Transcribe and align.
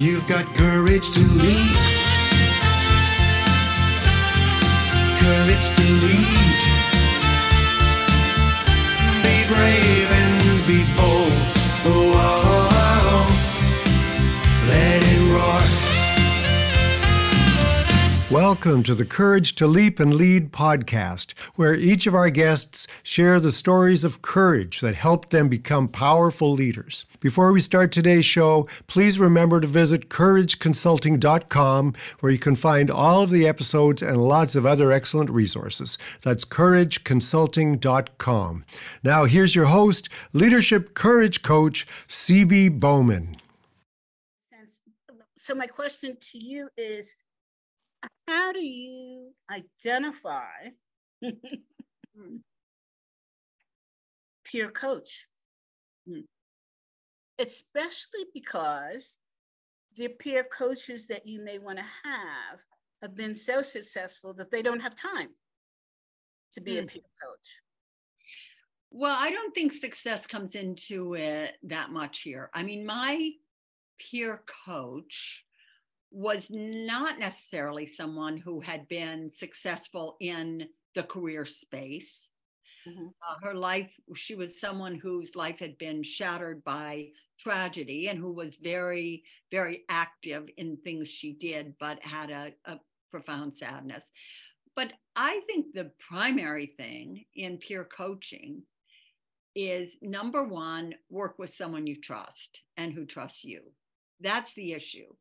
You've 0.00 0.28
got 0.28 0.44
courage 0.54 1.10
to 1.10 1.18
lead. 1.18 1.76
Courage 5.18 5.66
to 5.74 5.82
lead. 5.82 6.58
Be 9.24 9.52
brave 9.52 9.87
Welcome 18.30 18.82
to 18.82 18.94
the 18.94 19.06
Courage 19.06 19.54
to 19.54 19.66
Leap 19.66 19.98
and 19.98 20.12
Lead 20.12 20.52
podcast, 20.52 21.32
where 21.54 21.74
each 21.74 22.06
of 22.06 22.14
our 22.14 22.28
guests 22.28 22.86
share 23.02 23.40
the 23.40 23.50
stories 23.50 24.04
of 24.04 24.20
courage 24.20 24.80
that 24.80 24.94
helped 24.94 25.30
them 25.30 25.48
become 25.48 25.88
powerful 25.88 26.52
leaders. 26.52 27.06
Before 27.20 27.54
we 27.54 27.60
start 27.60 27.90
today's 27.90 28.26
show, 28.26 28.68
please 28.86 29.18
remember 29.18 29.62
to 29.62 29.66
visit 29.66 30.10
courageconsulting.com, 30.10 31.94
where 32.20 32.30
you 32.30 32.38
can 32.38 32.54
find 32.54 32.90
all 32.90 33.22
of 33.22 33.30
the 33.30 33.48
episodes 33.48 34.02
and 34.02 34.18
lots 34.18 34.56
of 34.56 34.66
other 34.66 34.92
excellent 34.92 35.30
resources. 35.30 35.96
That's 36.20 36.44
courageconsulting.com. 36.44 38.64
Now, 39.02 39.24
here's 39.24 39.54
your 39.54 39.66
host, 39.66 40.10
Leadership 40.34 40.92
Courage 40.92 41.40
Coach, 41.40 41.86
CB 42.06 42.78
Bowman. 42.78 43.36
So, 45.38 45.54
my 45.54 45.66
question 45.66 46.18
to 46.32 46.38
you 46.38 46.68
is 46.76 47.16
how 48.26 48.52
do 48.52 48.64
you 48.64 49.32
identify 49.50 50.70
peer 54.44 54.70
coach? 54.70 55.26
Hmm. 56.08 56.20
Especially 57.38 58.26
because 58.34 59.18
the 59.96 60.08
peer 60.08 60.44
coaches 60.44 61.06
that 61.06 61.26
you 61.26 61.42
may 61.42 61.58
want 61.58 61.78
to 61.78 61.84
have 62.04 62.60
have 63.02 63.14
been 63.14 63.34
so 63.34 63.62
successful 63.62 64.34
that 64.34 64.50
they 64.50 64.62
don't 64.62 64.80
have 64.80 64.94
time 64.94 65.28
to 66.52 66.60
be 66.60 66.78
a 66.78 66.82
hmm. 66.82 66.86
peer 66.88 67.02
coach. 67.22 67.60
Well, 68.90 69.16
I 69.18 69.30
don't 69.30 69.54
think 69.54 69.72
success 69.72 70.26
comes 70.26 70.54
into 70.54 71.14
it 71.14 71.56
that 71.64 71.90
much 71.90 72.20
here. 72.20 72.50
I 72.54 72.62
mean, 72.62 72.86
my 72.86 73.32
peer 73.98 74.42
coach 74.64 75.44
was 76.10 76.48
not 76.50 77.18
necessarily 77.18 77.86
someone 77.86 78.36
who 78.36 78.60
had 78.60 78.88
been 78.88 79.30
successful 79.30 80.16
in 80.20 80.68
the 80.94 81.02
career 81.02 81.44
space. 81.44 82.28
Mm-hmm. 82.88 83.08
Uh, 83.08 83.34
her 83.42 83.54
life, 83.54 83.98
she 84.14 84.34
was 84.34 84.60
someone 84.60 84.94
whose 84.94 85.36
life 85.36 85.58
had 85.58 85.76
been 85.78 86.02
shattered 86.02 86.64
by 86.64 87.08
tragedy 87.38 88.08
and 88.08 88.18
who 88.18 88.32
was 88.32 88.56
very, 88.56 89.22
very 89.50 89.84
active 89.88 90.48
in 90.56 90.76
things 90.78 91.08
she 91.08 91.32
did, 91.32 91.74
but 91.78 92.02
had 92.02 92.30
a, 92.30 92.52
a 92.64 92.78
profound 93.10 93.56
sadness. 93.56 94.10
But 94.74 94.92
I 95.16 95.40
think 95.46 95.74
the 95.74 95.90
primary 95.98 96.66
thing 96.66 97.24
in 97.34 97.58
peer 97.58 97.84
coaching 97.84 98.62
is 99.54 99.98
number 100.00 100.44
one, 100.44 100.94
work 101.10 101.38
with 101.38 101.54
someone 101.54 101.86
you 101.86 102.00
trust 102.00 102.62
and 102.76 102.92
who 102.92 103.04
trusts 103.04 103.44
you. 103.44 103.60
That's 104.20 104.54
the 104.54 104.72
issue. 104.72 105.12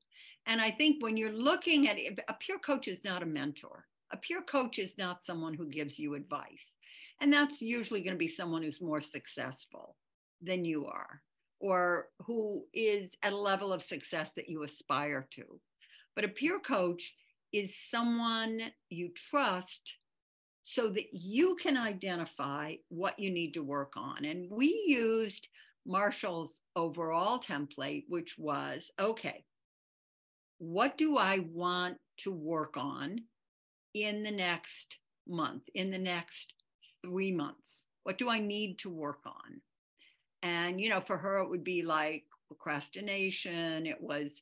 And 0.48 0.62
I 0.62 0.72
think 0.72 1.04
when 1.04 1.18
you're 1.18 1.34
looking 1.34 1.90
at 1.90 2.00
it, 2.00 2.20
a 2.30 2.34
peer 2.34 2.58
coach 2.58 2.88
is 2.88 3.04
not 3.04 3.22
a 3.22 3.26
mentor. 3.26 3.86
A 4.12 4.18
peer 4.18 4.42
coach 4.42 4.80
is 4.80 4.98
not 4.98 5.26
someone 5.26 5.54
who 5.54 5.68
gives 5.68 6.00
you 6.00 6.16
advice. 6.16 6.76
And 7.20 7.32
that's 7.34 7.62
usually 7.62 8.02
going 8.02 8.14
to 8.14 8.18
be 8.18 8.30
someone 8.30 8.64
who's 8.64 8.82
more 8.82 9.02
successful 9.02 9.98
than 10.42 10.64
you 10.64 10.86
are, 10.86 11.22
or 11.60 12.08
who 12.26 12.64
is 12.74 13.16
at 13.24 13.34
a 13.34 13.38
level 13.38 13.74
of 13.74 13.82
success 13.82 14.32
that 14.38 14.48
you 14.48 14.64
aspire 14.64 15.28
to. 15.32 15.60
But 16.16 16.24
a 16.24 16.30
peer 16.30 16.60
coach 16.60 17.14
is 17.52 17.78
someone 17.90 18.62
you 18.90 19.10
trust 19.30 19.98
so 20.62 20.90
that 20.90 21.14
you 21.14 21.56
can 21.56 21.76
identify 21.76 22.76
what 22.88 23.20
you 23.20 23.32
need 23.32 23.54
to 23.56 23.64
work 23.64 23.94
on. 23.98 24.24
And 24.24 24.50
we 24.50 24.84
used 24.88 25.50
Marshall's 25.86 26.62
overall 26.76 27.40
template, 27.40 28.06
which 28.08 28.38
was 28.38 28.92
okay, 29.00 29.44
what 30.60 30.98
do 30.98 31.18
I 31.18 31.40
want 31.40 31.98
to 32.18 32.32
work 32.32 32.78
on 32.78 33.22
in 33.94 34.24
the 34.24 34.32
next 34.32 34.98
month, 35.28 35.64
in 35.74 35.92
the 35.92 35.98
next 35.98 36.54
three 37.04 37.32
months? 37.32 37.88
What 38.04 38.18
do 38.18 38.30
I 38.30 38.40
need 38.40 38.80
to 38.80 38.90
work 38.90 39.20
on? 39.26 39.62
And, 40.44 40.80
you 40.80 40.90
know, 40.90 41.02
for 41.02 41.18
her, 41.18 41.40
it 41.40 41.50
would 41.50 41.64
be 41.64 41.82
like 41.82 42.24
procrastination. 42.48 43.86
It 43.86 44.02
was, 44.02 44.42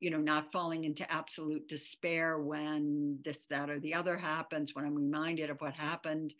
you 0.00 0.10
know, 0.10 0.18
not 0.18 0.52
falling 0.52 0.84
into 0.84 1.10
absolute 1.10 1.68
despair 1.68 2.38
when 2.38 3.18
this, 3.24 3.46
that, 3.46 3.70
or 3.70 3.80
the 3.80 3.94
other 3.94 4.16
happens, 4.16 4.74
when 4.74 4.84
I'm 4.84 4.94
reminded 4.94 5.50
of 5.50 5.60
what 5.60 5.74
happened. 5.74 6.34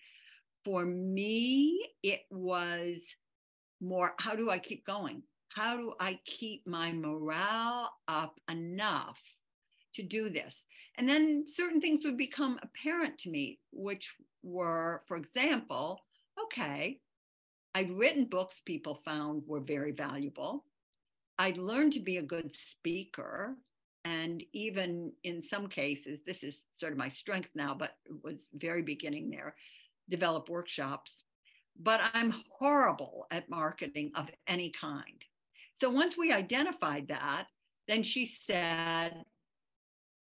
For 0.64 0.84
me, 0.84 1.82
it 2.02 2.22
was 2.30 3.16
more 3.80 4.14
how 4.18 4.34
do 4.34 4.50
I 4.50 4.58
keep 4.58 4.84
going? 4.84 5.22
How 5.54 5.76
do 5.76 5.94
I 6.00 6.18
keep 6.24 6.66
my 6.66 6.92
morale 6.92 7.90
up 8.08 8.40
enough 8.50 9.20
to 9.94 10.02
do 10.02 10.30
this? 10.30 10.64
And 10.96 11.08
then 11.08 11.44
certain 11.46 11.80
things 11.80 12.04
would 12.04 12.16
become 12.16 12.58
apparent 12.62 13.18
to 13.18 13.30
me, 13.30 13.58
which 13.72 14.14
were, 14.42 15.02
for 15.06 15.16
example, 15.16 16.00
okay, 16.44 17.00
I'd 17.74 17.90
written 17.90 18.24
books 18.24 18.60
people 18.64 18.94
found 18.94 19.42
were 19.46 19.60
very 19.60 19.92
valuable. 19.92 20.64
I'd 21.38 21.58
learned 21.58 21.92
to 21.94 22.00
be 22.00 22.18
a 22.18 22.22
good 22.22 22.54
speaker. 22.54 23.56
And 24.04 24.42
even 24.52 25.12
in 25.24 25.42
some 25.42 25.68
cases, 25.68 26.20
this 26.26 26.42
is 26.42 26.66
sort 26.78 26.92
of 26.92 26.98
my 26.98 27.08
strength 27.08 27.50
now, 27.54 27.74
but 27.74 27.96
it 28.06 28.14
was 28.22 28.46
very 28.54 28.82
beginning 28.82 29.30
there, 29.30 29.54
develop 30.08 30.48
workshops. 30.48 31.24
But 31.78 32.00
I'm 32.14 32.34
horrible 32.50 33.26
at 33.30 33.50
marketing 33.50 34.12
of 34.14 34.28
any 34.46 34.70
kind. 34.70 35.24
So 35.80 35.88
once 35.88 36.14
we 36.14 36.30
identified 36.30 37.08
that, 37.08 37.46
then 37.88 38.02
she 38.02 38.26
said, 38.26 39.24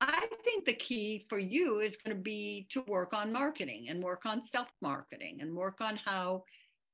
I 0.01 0.27
think 0.43 0.65
the 0.65 0.73
key 0.73 1.25
for 1.29 1.39
you 1.39 1.79
is 1.79 1.95
going 1.95 2.13
to 2.13 2.21
be 2.21 2.67
to 2.71 2.81
work 2.89 3.13
on 3.13 3.31
marketing 3.31 3.87
and 3.87 4.03
work 4.03 4.25
on 4.25 4.45
self 4.45 4.67
marketing 4.81 5.37
and 5.39 5.55
work 5.55 5.79
on 5.79 5.95
how 5.95 6.43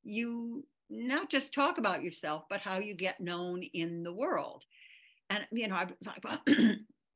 you 0.04 0.64
not 0.92 1.32
just 1.32 1.56
talk 1.56 1.80
about 1.80 2.04
yourself, 2.04 2.44
but 2.52 2.60
how 2.60 2.78
you 2.78 2.94
get 2.94 3.20
known 3.20 3.64
in 3.64 4.04
the 4.04 4.14
world. 4.14 4.64
And, 5.32 5.48
you 5.52 5.68
know, 5.68 5.76
I 5.76 5.86
was 5.86 5.94
like, 6.06 6.24
well, 6.24 6.42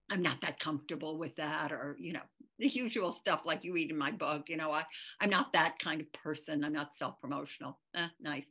I'm 0.09 0.23
not 0.23 0.41
that 0.41 0.59
comfortable 0.59 1.19
with 1.19 1.35
that, 1.35 1.72
or, 1.72 1.95
you 2.00 2.13
know, 2.13 2.22
the 2.57 2.67
usual 2.67 3.11
stuff 3.11 3.41
like 3.45 3.63
you 3.63 3.73
read 3.73 3.91
in 3.91 3.97
my 3.97 4.11
book. 4.11 4.50
You 4.50 4.57
know, 4.57 4.72
I, 4.72 4.84
I'm 5.22 5.29
not 5.29 5.53
that 5.53 5.78
kind 5.78 6.01
of 6.01 6.11
person. 6.11 6.63
I'm 6.63 6.73
not 6.73 6.95
self 6.95 7.22
promotional. 7.22 7.79
Eh, 7.95 8.07
nice. 8.19 8.45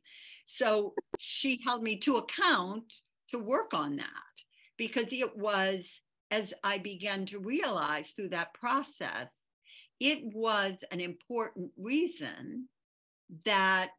So 0.44 0.94
she 1.18 1.60
held 1.64 1.82
me 1.82 1.96
to 1.98 2.18
account 2.18 2.92
to 3.28 3.38
work 3.38 3.74
on 3.74 3.96
that 3.96 4.08
because 4.76 5.12
it 5.12 5.36
was, 5.36 6.00
as 6.30 6.52
I 6.62 6.78
began 6.78 7.26
to 7.26 7.38
realize 7.38 8.10
through 8.10 8.30
that 8.30 8.54
process, 8.54 9.28
it 10.00 10.22
was 10.34 10.76
an 10.90 11.00
important 11.00 11.70
reason 11.76 12.68
that 13.44 13.90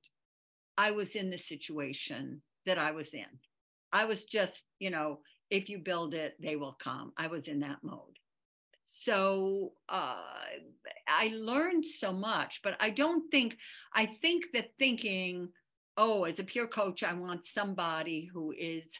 I 0.77 0.91
was 0.91 1.15
in 1.15 1.29
the 1.29 1.37
situation 1.37 2.41
that 2.65 2.77
I 2.77 2.91
was 2.91 3.13
in. 3.13 3.25
I 3.91 4.05
was 4.05 4.25
just, 4.25 4.65
you 4.79 4.89
know, 4.89 5.19
if 5.49 5.69
you 5.69 5.79
build 5.79 6.13
it, 6.13 6.35
they 6.39 6.55
will 6.57 6.73
come. 6.73 7.13
I 7.17 7.27
was 7.27 7.47
in 7.47 7.59
that 7.61 7.77
mode. 7.81 8.19
So 8.85 9.71
uh, 9.89 10.21
I 11.07 11.33
learned 11.35 11.85
so 11.85 12.11
much, 12.11 12.61
but 12.63 12.75
I 12.79 12.89
don't 12.89 13.29
think, 13.31 13.57
I 13.93 14.05
think 14.05 14.45
that 14.53 14.71
thinking, 14.77 15.49
oh, 15.97 16.25
as 16.25 16.39
a 16.39 16.43
peer 16.43 16.67
coach, 16.67 17.03
I 17.03 17.13
want 17.13 17.45
somebody 17.45 18.25
who 18.25 18.53
is 18.57 18.91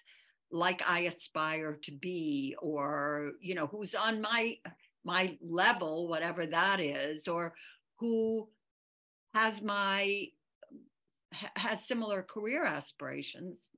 like 0.52 0.90
I 0.90 1.02
aspire 1.02 1.78
to 1.84 1.92
be, 1.92 2.56
or 2.62 3.32
you 3.42 3.56
know, 3.56 3.68
who's 3.68 3.96
on 3.96 4.22
my 4.22 4.58
my 5.04 5.38
level, 5.42 6.08
whatever 6.08 6.46
that 6.46 6.80
is, 6.80 7.28
or 7.28 7.54
who 8.00 8.48
has 9.34 9.62
my 9.62 10.28
has 11.56 11.86
similar 11.86 12.24
career 12.24 12.64
aspirations. 12.64 13.70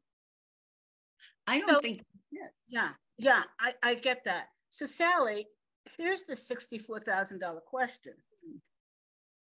I 1.48 1.60
don't 1.60 1.70
so, 1.70 1.80
think. 1.80 2.04
Yeah, 2.68 2.90
yeah, 3.18 3.44
I, 3.60 3.74
I 3.82 3.96
get 3.96 4.24
that. 4.26 4.48
So 4.70 4.86
Sally, 4.86 5.48
here's 5.98 6.24
the 6.24 6.36
sixty-four 6.36 7.00
thousand 7.00 7.40
dollar 7.40 7.62
question. 7.62 8.14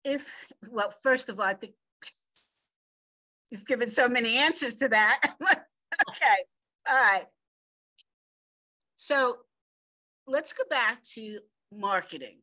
If 0.04 0.34
well, 0.70 0.94
first 1.04 1.30
of 1.30 1.40
all, 1.40 1.46
I 1.46 1.54
think 1.54 1.74
You've 3.52 3.68
given 3.68 3.90
so 3.90 4.08
many 4.08 4.38
answers 4.38 4.76
to 4.78 4.88
that. 4.88 5.22
okay, 5.44 6.38
all 6.90 6.96
right. 6.96 7.26
So 8.96 9.38
let's 10.26 10.54
go 10.54 10.64
back 10.70 11.04
to 11.16 11.40
marketing. 11.72 12.38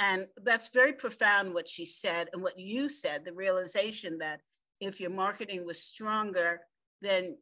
And 0.00 0.26
that's 0.42 0.70
very 0.70 0.92
profound 0.92 1.52
what 1.52 1.68
she 1.68 1.84
said 1.84 2.30
and 2.32 2.42
what 2.42 2.58
you 2.58 2.88
said 2.88 3.24
the 3.24 3.32
realization 3.32 4.18
that 4.18 4.40
if 4.80 4.98
your 4.98 5.10
marketing 5.10 5.66
was 5.66 5.82
stronger, 5.82 6.60
then 7.02 7.36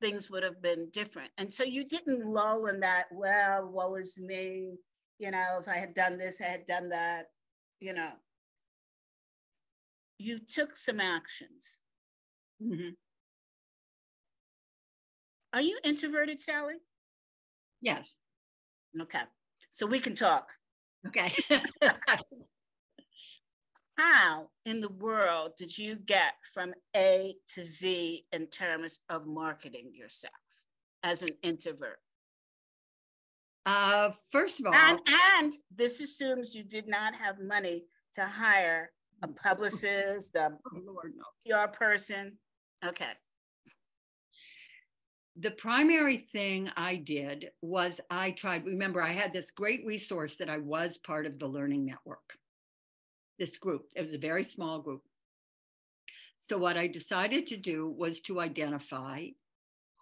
things 0.00 0.30
would 0.30 0.44
have 0.44 0.62
been 0.62 0.88
different. 0.92 1.30
And 1.36 1.52
so 1.52 1.64
you 1.64 1.84
didn't 1.84 2.24
lull 2.24 2.66
in 2.66 2.80
that, 2.80 3.06
well, 3.10 3.68
woe 3.68 3.96
is 3.96 4.18
me, 4.18 4.74
you 5.18 5.30
know, 5.30 5.58
if 5.60 5.68
I 5.68 5.78
had 5.78 5.94
done 5.94 6.16
this, 6.16 6.40
I 6.40 6.44
had 6.44 6.66
done 6.66 6.90
that, 6.90 7.26
you 7.80 7.92
know. 7.92 8.12
You 10.18 10.38
took 10.38 10.76
some 10.76 11.00
actions. 11.00 11.78
Mm-hmm. 12.62 12.90
Are 15.52 15.60
you 15.60 15.78
introverted, 15.84 16.40
Sally? 16.40 16.74
Yes. 17.80 18.20
Okay. 19.00 19.22
So 19.70 19.86
we 19.86 20.00
can 20.00 20.14
talk. 20.14 20.52
Okay. 21.06 21.32
How 23.96 24.48
in 24.64 24.80
the 24.80 24.88
world 24.88 25.52
did 25.56 25.76
you 25.78 25.96
get 25.96 26.34
from 26.52 26.74
A 26.96 27.36
to 27.54 27.62
Z 27.62 28.26
in 28.32 28.46
terms 28.48 29.00
of 29.08 29.26
marketing 29.26 29.92
yourself 29.94 30.32
as 31.04 31.22
an 31.22 31.30
introvert? 31.42 31.98
Uh, 33.66 34.10
first 34.30 34.60
of 34.60 34.66
all, 34.66 34.74
and, 34.74 34.98
and 35.38 35.52
this 35.74 36.00
assumes 36.00 36.54
you 36.54 36.64
did 36.64 36.88
not 36.88 37.14
have 37.14 37.40
money 37.40 37.84
to 38.14 38.24
hire 38.24 38.90
a 39.22 39.28
publicist, 39.28 40.34
a 40.36 40.50
oh 40.74 40.80
Lord, 40.84 41.12
no. 41.16 41.24
PR 41.46 41.68
person. 41.70 42.36
Okay. 42.84 43.12
The 45.36 45.50
primary 45.50 46.18
thing 46.18 46.70
I 46.76 46.96
did 46.96 47.50
was 47.60 48.00
I 48.08 48.30
tried, 48.30 48.64
remember, 48.66 49.02
I 49.02 49.12
had 49.12 49.32
this 49.32 49.50
great 49.50 49.84
resource 49.84 50.36
that 50.36 50.48
I 50.48 50.58
was 50.58 50.96
part 50.98 51.26
of 51.26 51.38
the 51.38 51.46
Learning 51.46 51.84
Network 51.84 52.38
this 53.38 53.56
group. 53.56 53.86
It 53.96 54.02
was 54.02 54.12
a 54.12 54.18
very 54.18 54.42
small 54.42 54.80
group. 54.80 55.02
So, 56.38 56.58
what 56.58 56.76
I 56.76 56.86
decided 56.86 57.46
to 57.48 57.56
do 57.56 57.88
was 57.88 58.20
to 58.22 58.40
identify 58.40 59.28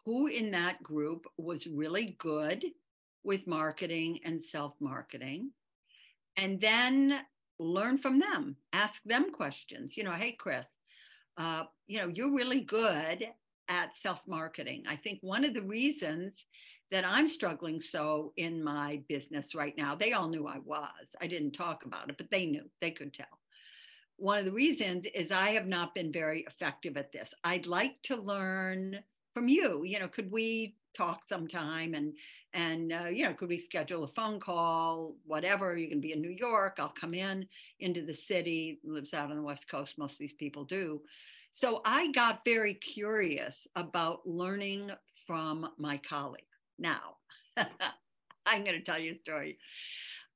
who 0.05 0.26
in 0.26 0.50
that 0.50 0.82
group 0.82 1.26
was 1.38 1.67
really 1.67 2.17
good 2.19 2.64
with 3.25 3.46
marketing 3.46 4.19
and 4.25 4.43
self 4.43 4.75
marketing, 4.81 5.52
and 6.37 6.61
then 6.61 7.20
learn 7.58 7.99
from 7.99 8.19
them, 8.19 8.56
ask 8.73 9.02
them 9.05 9.31
questions. 9.32 9.96
You 9.96 10.05
know, 10.05 10.12
hey, 10.12 10.32
Chris, 10.32 10.67
uh, 11.37 11.64
you 11.87 11.99
know, 11.99 12.08
you're 12.08 12.34
really 12.34 12.61
good 12.61 13.26
at 13.69 13.96
self 13.96 14.20
marketing. 14.26 14.84
I 14.87 14.96
think 14.96 15.19
one 15.23 15.44
of 15.44 15.55
the 15.55 15.62
reasons 15.62 16.44
that 16.93 17.05
I'm 17.08 17.26
struggling 17.26 17.81
so 17.81 18.34
in 18.37 18.62
my 18.62 19.00
business 19.08 19.55
right 19.55 19.73
now. 19.79 19.94
They 19.94 20.12
all 20.12 20.29
knew 20.29 20.46
I 20.46 20.58
was. 20.58 21.17
I 21.23 21.26
didn't 21.26 21.52
talk 21.52 21.87
about 21.87 22.11
it, 22.11 22.19
but 22.19 22.31
they 22.31 22.44
knew, 22.44 22.70
they 22.82 22.90
could 22.90 23.14
tell. 23.14 23.26
One 24.19 24.38
of 24.38 24.44
the 24.44 24.52
reasons 24.52 25.06
is 25.14 25.32
I 25.32 25.52
have 25.52 25.67
not 25.67 25.94
been 25.94 26.12
very 26.12 26.44
effective 26.46 26.99
at 26.99 27.11
this. 27.11 27.32
I'd 27.43 27.67
like 27.67 27.96
to 28.05 28.17
learn 28.17 29.00
from 29.32 29.49
you. 29.49 29.84
You 29.84 30.00
know, 30.00 30.08
could 30.08 30.31
we 30.31 30.76
talk 30.94 31.23
sometime 31.29 31.94
and 31.94 32.12
and 32.55 32.93
uh, 32.93 33.09
you 33.09 33.25
know 33.25 33.33
could 33.33 33.49
we 33.49 33.59
schedule 33.59 34.05
a 34.05 34.09
phone 34.09 34.39
call 34.39 35.15
whatever 35.25 35.77
you 35.77 35.89
can 35.89 36.00
be 36.00 36.12
in 36.12 36.21
new 36.21 36.29
york 36.29 36.77
i'll 36.79 36.89
come 36.89 37.15
in 37.15 37.47
into 37.81 38.03
the 38.03 38.12
city 38.12 38.79
lives 38.85 39.15
out 39.15 39.31
on 39.31 39.37
the 39.37 39.43
west 39.43 39.69
coast 39.69 39.99
most 39.99 40.12
of 40.12 40.19
these 40.19 40.35
people 40.35 40.65
do. 40.65 41.00
So 41.53 41.83
i 41.85 42.11
got 42.12 42.44
very 42.44 42.75
curious 42.75 43.67
about 43.75 44.27
learning 44.27 44.91
from 45.27 45.71
my 45.79 45.99
colleagues 45.99 46.47
now, 46.83 47.17
I'm 47.56 48.65
going 48.65 48.77
to 48.77 48.81
tell 48.81 48.99
you 48.99 49.15
a 49.15 49.19
story. 49.19 49.59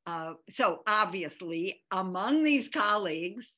Uh, 0.06 0.34
so, 0.50 0.82
obviously, 0.86 1.82
among 1.90 2.44
these 2.44 2.68
colleagues, 2.68 3.52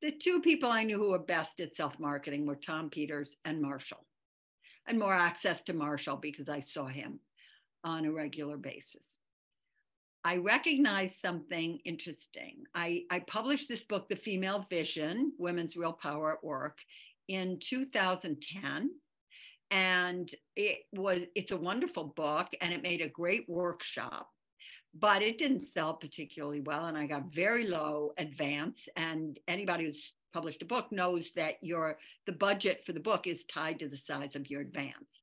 the 0.00 0.12
two 0.12 0.40
people 0.40 0.70
I 0.70 0.84
knew 0.84 0.96
who 0.96 1.10
were 1.10 1.18
best 1.18 1.58
at 1.58 1.74
self 1.74 1.98
marketing 1.98 2.46
were 2.46 2.54
Tom 2.54 2.88
Peters 2.88 3.36
and 3.44 3.60
Marshall, 3.60 4.06
and 4.90 4.98
more 4.98 5.14
access 5.14 5.62
to 5.64 5.72
Marshall 5.72 6.16
because 6.16 6.48
I 6.48 6.60
saw 6.60 6.86
him 6.86 7.20
on 7.84 8.04
a 8.04 8.12
regular 8.12 8.56
basis. 8.56 9.16
I 10.22 10.36
recognized 10.36 11.14
something 11.14 11.78
interesting. 11.84 12.64
I, 12.74 13.04
I 13.10 13.20
published 13.20 13.68
this 13.68 13.82
book, 13.82 14.08
The 14.08 14.16
Female 14.16 14.66
Vision 14.68 15.32
Women's 15.38 15.76
Real 15.76 15.94
Power 15.94 16.34
at 16.34 16.44
Work, 16.44 16.78
in 17.30 17.58
2010 17.60 18.90
and 19.70 20.34
it 20.56 20.78
was 20.92 21.22
it's 21.36 21.52
a 21.52 21.56
wonderful 21.56 22.12
book 22.16 22.48
and 22.60 22.72
it 22.72 22.82
made 22.82 23.00
a 23.00 23.08
great 23.08 23.48
workshop 23.48 24.28
but 24.98 25.22
it 25.22 25.38
didn't 25.38 25.62
sell 25.62 25.94
particularly 25.94 26.60
well 26.60 26.86
and 26.86 26.98
i 26.98 27.06
got 27.06 27.32
very 27.32 27.68
low 27.68 28.10
advance 28.18 28.88
and 28.96 29.38
anybody 29.46 29.84
who's 29.84 30.14
published 30.32 30.62
a 30.62 30.66
book 30.66 30.90
knows 30.92 31.32
that 31.32 31.54
your 31.62 31.98
the 32.26 32.32
budget 32.32 32.84
for 32.84 32.92
the 32.92 33.00
book 33.00 33.26
is 33.26 33.44
tied 33.44 33.78
to 33.78 33.88
the 33.88 33.96
size 33.96 34.36
of 34.36 34.50
your 34.50 34.60
advance 34.60 35.20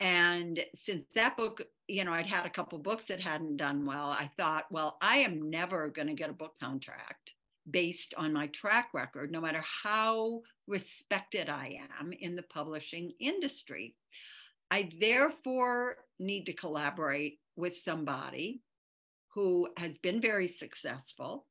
and 0.00 0.64
since 0.74 1.04
that 1.14 1.36
book 1.36 1.62
you 1.88 2.04
know 2.04 2.12
i'd 2.12 2.26
had 2.26 2.46
a 2.46 2.50
couple 2.50 2.78
books 2.78 3.06
that 3.06 3.20
hadn't 3.20 3.56
done 3.56 3.84
well 3.84 4.08
i 4.10 4.30
thought 4.36 4.64
well 4.70 4.96
i 5.00 5.18
am 5.18 5.50
never 5.50 5.88
going 5.88 6.08
to 6.08 6.14
get 6.14 6.30
a 6.30 6.34
book 6.34 6.54
contract 6.58 7.34
based 7.68 8.14
on 8.16 8.32
my 8.32 8.46
track 8.48 8.90
record, 8.92 9.30
no 9.30 9.40
matter 9.40 9.62
how 9.62 10.42
respected 10.66 11.48
I 11.48 11.80
am 11.98 12.12
in 12.12 12.36
the 12.36 12.42
publishing 12.42 13.12
industry. 13.20 13.96
I 14.70 14.90
therefore 15.00 15.96
need 16.18 16.46
to 16.46 16.52
collaborate 16.52 17.38
with 17.56 17.74
somebody 17.74 18.62
who 19.34 19.68
has 19.76 19.98
been 19.98 20.20
very 20.20 20.48
successful 20.48 21.46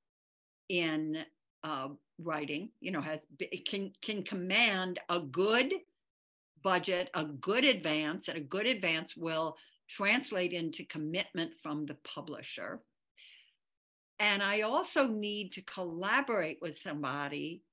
in 0.70 1.18
uh, 1.64 1.90
writing, 2.22 2.70
you 2.82 2.92
know, 2.92 3.02
has 3.02 3.22
can 3.66 3.92
can 4.02 4.24
command 4.24 5.00
a 5.10 5.20
good 5.20 5.74
budget, 6.64 7.10
a 7.14 7.24
good 7.24 7.64
advance, 7.64 8.28
and 8.28 8.38
a 8.38 8.42
good 8.42 8.66
advance 8.66 9.16
will 9.16 9.58
translate 9.88 10.54
into 10.54 10.86
commitment 10.86 11.52
from 11.62 11.86
the 11.86 11.96
publisher. 12.04 12.82
And 14.20 14.44
I 14.44 14.62
also 14.62 15.08
need 15.08 15.54
to 15.54 15.62
collaborate 15.62 16.60
with 16.62 16.78
somebody 16.78 17.64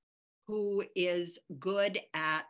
who 0.47 0.85
is 0.95 1.39
good 1.59 2.01
at 2.15 2.47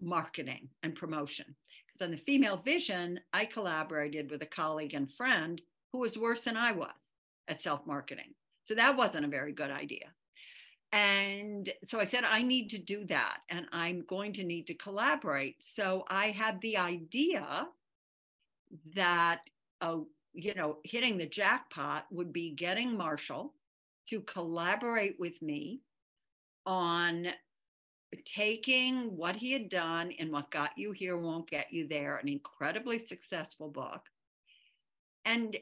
marketing 0.00 0.68
and 0.82 0.94
promotion. 0.94 1.56
Because 1.86 2.04
on 2.04 2.10
the 2.10 2.18
female 2.18 2.58
vision, 2.58 3.20
I 3.32 3.46
collaborated 3.46 4.30
with 4.30 4.42
a 4.42 4.46
colleague 4.46 4.94
and 4.94 5.10
friend 5.10 5.60
who 5.92 5.98
was 6.00 6.18
worse 6.18 6.42
than 6.42 6.56
I 6.56 6.72
was 6.72 6.90
at 7.48 7.62
self 7.62 7.86
marketing. 7.86 8.34
So 8.64 8.74
that 8.74 8.96
wasn't 8.96 9.24
a 9.24 9.28
very 9.28 9.52
good 9.52 9.70
idea. 9.70 10.06
And 10.94 11.68
so 11.82 11.98
I 11.98 12.04
said, 12.04 12.22
I 12.22 12.42
need 12.42 12.70
to 12.70 12.78
do 12.78 13.04
that 13.06 13.38
and 13.50 13.66
I'm 13.72 14.04
going 14.06 14.32
to 14.34 14.44
need 14.44 14.68
to 14.68 14.74
collaborate. 14.74 15.56
So 15.60 16.04
I 16.08 16.26
had 16.26 16.60
the 16.60 16.76
idea 16.76 17.66
that 18.94 19.40
a 19.80 20.02
you 20.34 20.54
know, 20.54 20.78
hitting 20.84 21.16
the 21.16 21.26
jackpot 21.26 22.06
would 22.10 22.32
be 22.32 22.50
getting 22.50 22.96
Marshall 22.96 23.54
to 24.08 24.20
collaborate 24.20 25.18
with 25.18 25.40
me 25.40 25.80
on 26.66 27.28
taking 28.24 29.16
what 29.16 29.36
he 29.36 29.52
had 29.52 29.68
done 29.68 30.10
in 30.10 30.30
What 30.30 30.50
Got 30.50 30.76
You 30.76 30.92
Here 30.92 31.16
Won't 31.16 31.48
Get 31.48 31.72
You 31.72 31.86
There, 31.86 32.16
an 32.16 32.28
incredibly 32.28 32.98
successful 32.98 33.68
book, 33.68 34.02
and 35.24 35.56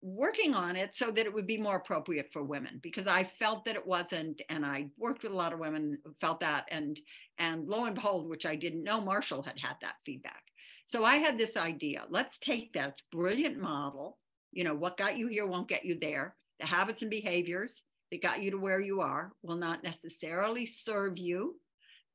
working 0.00 0.54
on 0.54 0.76
it 0.76 0.94
so 0.94 1.10
that 1.10 1.26
it 1.26 1.34
would 1.34 1.46
be 1.46 1.60
more 1.60 1.76
appropriate 1.76 2.30
for 2.32 2.44
women 2.44 2.78
because 2.82 3.06
I 3.06 3.24
felt 3.24 3.64
that 3.64 3.74
it 3.74 3.86
wasn't 3.86 4.40
and 4.48 4.64
I 4.64 4.86
worked 4.96 5.24
with 5.24 5.32
a 5.32 5.36
lot 5.36 5.52
of 5.52 5.58
women 5.58 5.98
felt 6.20 6.40
that 6.40 6.66
and 6.70 6.98
and 7.38 7.66
lo 7.66 7.84
and 7.84 7.96
behold 7.96 8.28
which 8.28 8.46
I 8.46 8.54
didn't 8.54 8.84
know 8.84 9.00
Marshall 9.00 9.42
had 9.42 9.58
had 9.58 9.74
that 9.82 9.96
feedback 10.06 10.42
so 10.88 11.04
I 11.04 11.16
had 11.16 11.36
this 11.36 11.58
idea 11.58 12.06
let's 12.08 12.38
take 12.38 12.72
that 12.72 13.02
brilliant 13.12 13.58
model, 13.58 14.16
you 14.52 14.64
know, 14.64 14.74
what 14.74 14.96
got 14.96 15.18
you 15.18 15.26
here 15.28 15.46
won't 15.46 15.68
get 15.68 15.84
you 15.84 15.98
there. 16.00 16.34
The 16.60 16.66
habits 16.66 17.02
and 17.02 17.10
behaviors 17.10 17.82
that 18.10 18.22
got 18.22 18.42
you 18.42 18.50
to 18.52 18.56
where 18.56 18.80
you 18.80 19.02
are 19.02 19.32
will 19.42 19.56
not 19.56 19.84
necessarily 19.84 20.64
serve 20.64 21.18
you 21.18 21.56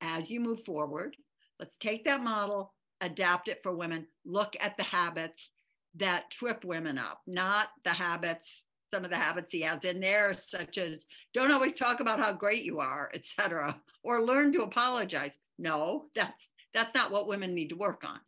as 0.02 0.32
you 0.32 0.40
move 0.40 0.66
forward. 0.66 1.16
Let's 1.60 1.78
take 1.78 2.06
that 2.06 2.24
model, 2.24 2.74
adapt 3.00 3.48
it 3.48 3.60
for 3.62 3.76
women, 3.76 4.08
look 4.26 4.56
at 4.60 4.76
the 4.76 4.84
habits 4.84 5.52
that 5.96 6.32
trip 6.32 6.66
women 6.66 6.98
up, 6.98 7.22
not 7.28 7.70
the 7.84 7.92
habits 7.92 8.66
some 8.94 9.04
of 9.04 9.10
the 9.10 9.18
habits 9.18 9.52
he 9.52 9.62
has 9.62 9.84
in 9.84 10.00
there, 10.00 10.36
such 10.36 10.78
as 10.78 11.08
don't 11.34 11.52
always 11.52 11.76
talk 11.76 12.00
about 12.00 12.20
how 12.20 12.32
great 12.32 12.64
you 12.64 12.80
are, 12.80 13.10
etc., 13.16 13.76
or 14.04 14.22
learn 14.22 14.52
to 14.52 14.62
apologize. 14.62 15.40
No, 15.58 16.06
that's 16.14 16.50
that's 16.76 16.94
not 16.94 17.12
what 17.12 17.28
women 17.28 17.56
need 17.56 17.70
to 17.70 17.76
work 17.76 18.04
on 18.06 18.20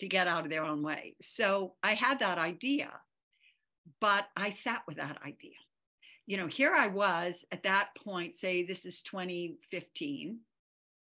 to 0.00 0.08
get 0.08 0.26
out 0.26 0.44
of 0.44 0.50
their 0.50 0.64
own 0.64 0.82
way. 0.82 1.16
So 1.20 1.74
I 1.82 1.92
had 1.94 2.20
that 2.20 2.38
idea, 2.38 2.90
but 4.00 4.26
I 4.36 4.50
sat 4.50 4.82
with 4.88 4.96
that 4.96 5.18
idea. 5.22 5.56
You 6.26 6.38
know, 6.38 6.46
here 6.46 6.74
I 6.74 6.88
was 6.88 7.44
at 7.52 7.62
that 7.64 7.90
point, 8.02 8.36
say 8.36 8.62
this 8.62 8.86
is 8.86 9.02
2015. 9.02 10.38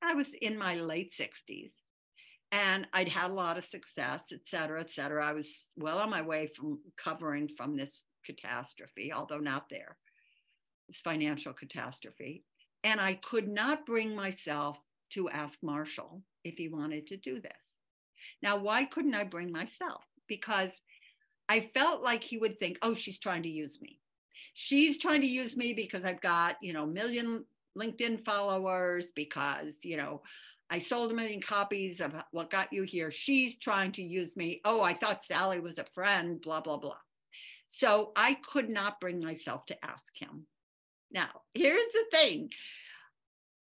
I 0.03 0.15
was 0.15 0.35
in 0.35 0.59
my 0.59 0.75
late 0.75 1.13
60s 1.13 1.71
and 2.53 2.87
I'd 2.93 3.09
had 3.09 3.31
a 3.31 3.35
lot 3.35 3.59
of 3.59 3.65
success, 3.65 4.23
et 4.33 4.41
cetera, 4.47 4.81
et 4.81 4.91
cetera. 4.91 5.25
I 5.27 5.33
was 5.33 5.67
well 5.77 5.99
on 5.99 6.11
my 6.11 6.23
way 6.23 6.47
from 6.47 6.81
covering 6.97 7.49
from 7.49 7.77
this 7.77 8.05
catastrophe, 8.25 9.13
although 9.13 9.39
not 9.39 9.69
there, 9.69 9.97
this 10.89 11.01
financial 11.01 11.53
catastrophe. 11.53 12.45
And 12.85 13.01
I 13.01 13.15
could 13.15 13.49
not 13.49 13.87
bring 13.87 14.15
myself 14.15 14.79
to 15.11 15.29
ask 15.29 15.59
Marshall 15.63 16.23
if 16.45 16.55
he 16.57 16.69
wanted 16.69 17.07
to 17.09 17.17
do 17.17 17.41
this. 17.41 17.53
Now, 18.43 18.57
why 18.57 18.85
couldn't 18.85 19.15
I 19.15 19.25
bring 19.25 19.53
myself? 19.53 20.05
Because 20.29 20.81
I 21.49 21.61
felt 21.61 22.03
like 22.03 22.23
he 22.23 22.39
would 22.39 22.59
think, 22.59 22.79
oh, 22.83 22.95
she's 22.95 23.19
trying 23.19 23.43
to 23.43 23.49
use 23.49 23.79
me. 23.81 24.01
She's 24.55 24.99
trying 24.99 25.21
to 25.23 25.27
use 25.27 25.57
me 25.57 25.73
because 25.73 26.05
I've 26.05 26.21
got, 26.21 26.57
you 26.63 26.73
know, 26.73 26.87
million 26.87 27.45
LinkedIn 27.77 28.25
followers, 28.25 29.13
because, 29.15 29.79
you 29.85 29.97
know, 29.97 30.23
I 30.71 30.79
sold 30.79 31.11
a 31.11 31.15
million 31.15 31.41
copies 31.41 32.01
of 32.01 32.15
what 32.31 32.51
got 32.51 32.73
you 32.73 32.83
here. 32.83 33.11
She's 33.11 33.59
trying 33.59 33.93
to 33.93 34.03
use 34.03 34.37
me. 34.37 34.61
Oh, 34.65 34.83
I 34.83 34.93
thought 34.93 35.25
Sally 35.25 35.61
was 35.61 35.79
a 35.79 35.85
friend, 35.85 36.41
blah, 36.41 36.61
blah, 36.61 36.77
blah. 36.77 36.99
So 37.69 38.13
I 38.17 38.35
could 38.35 38.69
not 38.69 39.01
bring 39.01 39.21
myself 39.21 39.67
to 39.67 39.85
ask 39.85 40.19
him. 40.19 40.47
Now, 41.11 41.29
here's 41.55 41.93
the 41.93 42.05
thing 42.13 42.51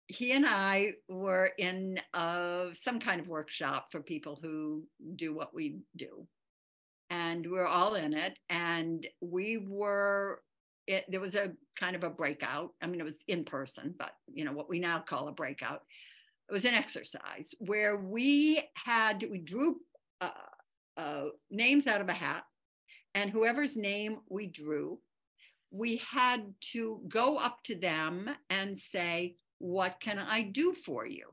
he 0.08 0.34
and 0.34 0.46
I 0.48 0.94
were 1.10 1.52
in 1.58 2.00
uh, 2.14 2.68
some 2.74 3.00
kind 3.00 3.20
of 3.20 3.28
workshop 3.28 3.88
for 3.92 4.02
people 4.02 4.38
who 4.42 4.84
do 5.16 5.34
what 5.34 5.54
we 5.54 5.78
do. 5.96 6.28
And 7.10 7.46
we 7.46 7.60
are 7.60 7.68
all 7.68 7.96
in 7.96 8.14
it. 8.14 8.38
And 8.50 9.06
we 9.22 9.58
were, 9.58 10.42
it, 10.88 11.06
there 11.10 11.20
was 11.20 11.36
a 11.36 11.54
kind 11.76 11.96
of 11.96 12.04
a 12.04 12.10
breakout. 12.10 12.72
I 12.82 12.88
mean, 12.88 13.00
it 13.00 13.06
was 13.06 13.24
in 13.28 13.44
person, 13.44 13.96
but 13.98 14.12
you 14.32 14.46
know, 14.46 14.52
what 14.54 14.70
we 14.70 14.80
now 14.80 15.00
call 15.00 15.28
a 15.28 15.32
breakout. 15.32 15.82
It 16.54 16.58
was 16.58 16.66
an 16.66 16.76
exercise 16.76 17.56
where 17.58 17.98
we 17.98 18.62
had, 18.76 19.26
we 19.28 19.40
drew 19.40 19.78
uh, 20.22 20.30
uh, 20.96 21.24
names 21.50 21.88
out 21.88 22.00
of 22.00 22.10
a 22.10 22.14
hat. 22.14 22.44
And 23.16 23.32
whoever's 23.32 23.76
name 23.76 24.20
we 24.30 24.46
drew, 24.46 25.00
we 25.72 25.98
had 25.98 26.54
to 26.74 27.02
go 27.08 27.38
up 27.38 27.64
to 27.64 27.76
them 27.76 28.30
and 28.52 28.78
say, 28.78 29.38
what 29.58 30.00
can 30.00 30.20
I 30.20 30.44
do 30.44 30.74
for 30.74 31.08
you? 31.08 31.30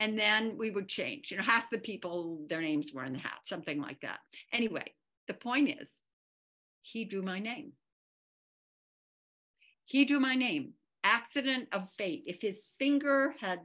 And 0.00 0.18
then 0.18 0.58
we 0.58 0.72
would 0.72 0.88
change. 0.88 1.30
You 1.30 1.36
know, 1.36 1.44
half 1.44 1.70
the 1.70 1.78
people, 1.78 2.46
their 2.48 2.60
names 2.60 2.90
were 2.92 3.04
in 3.04 3.12
the 3.12 3.20
hat, 3.20 3.42
something 3.44 3.80
like 3.80 4.00
that. 4.00 4.18
Anyway, 4.52 4.92
the 5.28 5.34
point 5.34 5.68
is, 5.80 5.88
he 6.82 7.04
drew 7.04 7.22
my 7.22 7.38
name. 7.38 7.74
He 9.84 10.04
drew 10.04 10.18
my 10.18 10.34
name. 10.34 10.72
Accident 11.04 11.68
of 11.72 11.90
fate. 11.96 12.24
If 12.26 12.40
his 12.40 12.66
finger 12.78 13.34
had 13.40 13.60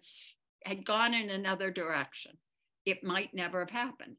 had 0.65 0.85
gone 0.85 1.13
in 1.13 1.29
another 1.29 1.71
direction, 1.71 2.37
it 2.85 3.03
might 3.03 3.33
never 3.33 3.59
have 3.59 3.69
happened. 3.69 4.15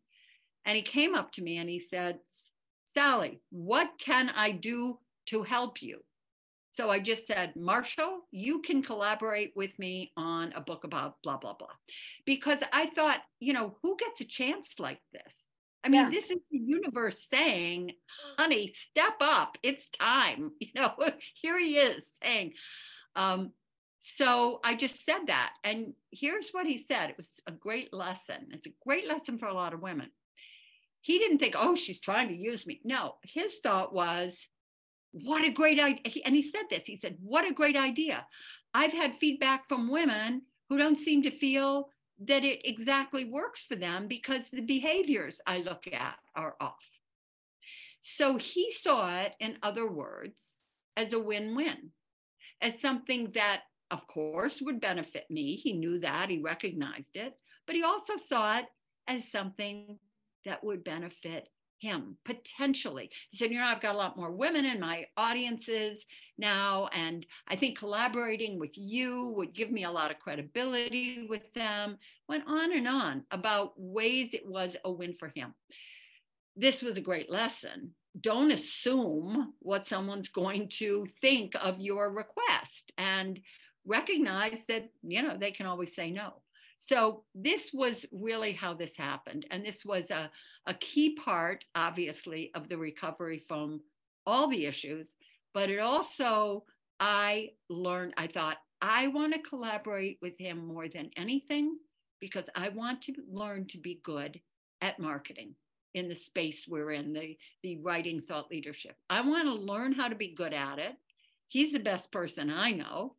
And 0.65 0.77
he 0.77 0.83
came 0.83 1.15
up 1.15 1.33
to 1.33 1.43
me 1.43 1.59
and 1.59 1.69
he 1.69 1.79
said, 1.79 2.19
Sally, 2.87 3.41
what 3.51 3.91
can 3.99 4.31
I 4.31 4.51
do 4.51 4.99
to 5.27 5.43
help 5.43 5.83
you? 5.83 6.01
So 6.71 6.91
I 6.91 6.99
just 6.99 7.27
said, 7.27 7.55
Marshall, 7.55 8.23
you 8.33 8.61
can 8.61 8.83
collaborate 8.83 9.53
with 9.55 9.79
me 9.79 10.13
on 10.17 10.53
a 10.55 10.61
book 10.61 10.83
about 10.83 11.17
blah, 11.23 11.37
blah, 11.37 11.55
blah. 11.55 11.69
Because 12.25 12.59
I 12.73 12.87
thought, 12.87 13.21
you 13.39 13.53
know, 13.53 13.77
who 13.83 13.97
gets 13.97 14.21
a 14.21 14.25
chance 14.25 14.71
like 14.81 15.01
this? 15.13 15.35
I 15.85 15.89
mean, 15.89 16.01
yeah. 16.01 16.11
this 16.11 16.31
is 16.31 16.39
the 16.51 16.59
universe 16.59 17.29
saying, 17.29 17.93
honey, 18.39 18.69
step 18.69 19.15
up. 19.21 19.57
It's 19.63 19.89
time. 19.91 20.53
You 20.61 20.69
know, 20.75 20.95
here 21.35 21.59
he 21.59 21.77
is 21.77 22.09
saying. 22.23 22.55
Um, 23.17 23.53
so 24.01 24.61
I 24.63 24.75
just 24.75 25.05
said 25.05 25.27
that. 25.29 25.55
And 25.65 25.95
here's 26.11 26.51
what 26.51 26.67
he 26.67 26.85
said 26.87 27.11
it 27.11 27.17
was 27.17 27.31
a 27.47 27.53
great 27.53 27.93
lesson. 27.93 28.49
It's 28.51 28.67
a 28.67 28.75
great 28.85 29.09
lesson 29.09 29.39
for 29.39 29.47
a 29.47 29.55
lot 29.55 29.73
of 29.73 29.81
women. 29.81 30.11
He 31.01 31.19
didn't 31.19 31.39
think, 31.39 31.55
oh, 31.57 31.75
she's 31.75 32.01
trying 32.01 32.29
to 32.29 32.37
use 32.37 32.67
me. 32.67 32.81
No, 32.85 33.17
his 33.23 33.61
thought 33.63 33.95
was, 33.95 34.47
what 35.13 35.45
a 35.45 35.51
great 35.51 35.81
idea. 35.81 36.23
And 36.25 36.35
he 36.35 36.43
said 36.43 36.65
this 36.69 36.85
he 36.87 36.97
said, 36.97 37.17
What 37.23 37.49
a 37.49 37.55
great 37.55 37.77
idea. 37.77 38.27
I've 38.75 38.93
had 38.93 39.17
feedback 39.17 39.69
from 39.69 39.91
women 39.91 40.43
who 40.69 40.77
don't 40.77 40.99
seem 40.99 41.23
to 41.23 41.31
feel 41.31 41.89
that 42.27 42.45
it 42.45 42.67
exactly 42.67 43.25
works 43.25 43.65
for 43.65 43.77
them 43.77 44.09
because 44.09 44.43
the 44.53 44.61
behaviors 44.61 45.41
I 45.47 45.59
look 45.59 45.87
at 45.93 46.17
are 46.35 46.57
off. 46.61 46.85
So 48.03 48.37
he 48.37 48.73
saw 48.73 49.21
it, 49.21 49.37
in 49.41 49.57
other 49.63 49.91
words, 49.91 50.41
as 50.97 51.13
a 51.13 51.19
win 51.19 51.55
win, 51.55 51.91
as 52.61 52.81
something 52.81 53.31
that, 53.35 53.63
of 53.91 54.07
course, 54.07 54.61
would 54.61 54.81
benefit 54.81 55.25
me. 55.31 55.57
He 55.57 55.73
knew 55.75 55.99
that, 56.01 56.31
he 56.31 56.41
recognized 56.41 57.17
it, 57.17 57.35
but 57.67 57.77
he 57.77 57.83
also 57.83 58.17
saw 58.17 58.59
it 58.59 58.67
as 59.09 59.31
something 59.31 59.99
that 60.45 60.65
would 60.65 60.85
benefit 60.85 61.49
him 61.85 62.17
potentially. 62.25 63.11
He 63.31 63.37
said, 63.37 63.51
You 63.51 63.59
know, 63.59 63.67
I've 63.67 63.81
got 63.81 63.95
a 63.95 63.99
lot 63.99 64.17
more 64.17 64.31
women 64.31 64.65
in 64.65 64.81
my 64.81 65.05
audiences 65.17 66.05
now. 66.39 66.89
And 66.93 67.27
I 67.47 67.57
think 67.57 67.79
collaborating 67.79 68.59
with 68.59 68.77
you 68.77 69.35
would 69.37 69.53
give 69.53 69.71
me 69.71 69.85
a 69.85 69.91
lot 69.91 70.11
of 70.11 70.19
credibility 70.19 71.27
with 71.29 71.53
them. 71.53 71.99
Went 72.29 72.45
on 72.47 72.73
and 72.73 72.89
on 72.89 73.25
about 73.31 73.73
ways 73.77 74.35
it 74.35 74.47
was 74.47 74.77
a 74.85 74.91
win 74.91 75.13
for 75.13 75.31
him. 75.35 75.55
This 76.57 76.83
was 76.83 76.97
a 76.97 77.03
great 77.03 77.31
lesson. 77.31 77.95
Don't 78.21 78.53
assume 78.53 79.55
what 79.59 79.89
someone's 79.89 80.29
going 80.29 80.69
to 80.79 81.07
think 81.21 81.53
of 81.61 81.81
your 81.81 82.11
request 82.11 82.93
and 82.97 83.41
recognize 83.87 84.65
that, 84.67 84.91
you 85.03 85.23
know, 85.23 85.37
they 85.37 85.51
can 85.51 85.67
always 85.67 85.95
say 85.95 86.11
no. 86.11 86.35
So 86.79 87.25
this 87.35 87.71
was 87.73 88.05
really 88.13 88.53
how 88.53 88.75
this 88.75 88.97
happened. 88.97 89.47
And 89.51 89.65
this 89.65 89.85
was 89.85 90.11
a, 90.11 90.31
a 90.67 90.75
key 90.75 91.17
part, 91.17 91.65
obviously, 91.75 92.51
of 92.55 92.69
the 92.69 92.79
recovery 92.79 93.39
from 93.39 93.81
all 94.27 94.49
the 94.49 94.67
issues. 94.67 95.17
But 95.53 95.71
it 95.71 95.81
also, 95.81 96.65
I 97.01 97.51
learned, 97.69 98.15
I 98.17 98.27
thought, 98.27 98.59
I 98.81 99.09
want 99.09 99.35
to 99.35 99.41
collaborate 99.41 100.19
with 100.21 100.37
him 100.39 100.67
more 100.67 100.89
than 100.89 101.11
anything 101.17 101.79
because 102.21 102.49
I 102.55 102.69
want 102.69 103.03
to 103.03 103.15
learn 103.31 103.67
to 103.69 103.79
be 103.79 104.01
good 104.03 104.41
at 104.81 104.99
marketing 104.99 105.55
in 105.95 106.09
the 106.09 106.15
space 106.15 106.67
we're 106.69 106.91
in, 106.91 107.13
the, 107.13 107.37
the 107.63 107.79
writing 107.79 108.21
thought 108.21 108.51
leadership. 108.51 108.97
I 109.09 109.21
want 109.21 109.45
to 109.45 109.55
learn 109.55 109.93
how 109.93 110.09
to 110.09 110.15
be 110.15 110.35
good 110.35 110.53
at 110.53 110.79
it. 110.79 110.95
He's 111.49 111.73
the 111.73 111.79
best 111.79 112.13
person 112.13 112.51
I 112.51 112.73
know. 112.73 113.15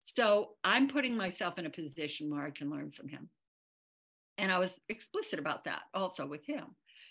So 0.00 0.50
I'm 0.64 0.88
putting 0.88 1.16
myself 1.16 1.58
in 1.58 1.66
a 1.66 1.70
position 1.70 2.30
where 2.30 2.44
I 2.44 2.50
can 2.50 2.70
learn 2.70 2.90
from 2.90 3.08
him. 3.08 3.28
And 4.38 4.50
I 4.50 4.58
was 4.58 4.80
explicit 4.88 5.38
about 5.38 5.64
that 5.64 5.82
also 5.92 6.26
with 6.26 6.44
him. 6.44 6.64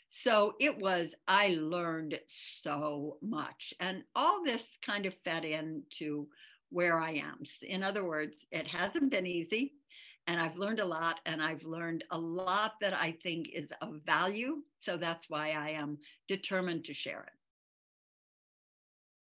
So 0.10 0.54
it 0.60 0.78
was, 0.78 1.16
I 1.28 1.58
learned 1.60 2.20
so 2.28 3.18
much. 3.22 3.74
And 3.80 4.04
all 4.16 4.44
this 4.44 4.78
kind 4.82 5.06
of 5.06 5.16
fed 5.24 5.46
into 5.46 6.28
where 6.70 7.00
I 7.00 7.14
am. 7.14 7.44
In 7.62 7.84
other 7.84 8.04
words, 8.04 8.46
it 8.52 8.68
hasn't 8.68 9.10
been 9.10 9.26
easy. 9.26 9.74
And 10.28 10.40
I've 10.40 10.58
learned 10.58 10.80
a 10.80 10.86
lot, 10.86 11.20
and 11.26 11.42
I've 11.42 11.64
learned 11.64 12.06
a 12.12 12.18
lot 12.18 12.74
that 12.80 12.94
I 12.94 13.18
think 13.24 13.50
is 13.54 13.72
of 13.82 14.00
value. 14.06 14.62
So 14.78 14.96
that's 14.96 15.30
why 15.30 15.52
I 15.52 15.72
am 15.72 15.98
determined 16.28 16.86
to 16.86 16.94
share 16.94 17.24
it. 17.24 17.34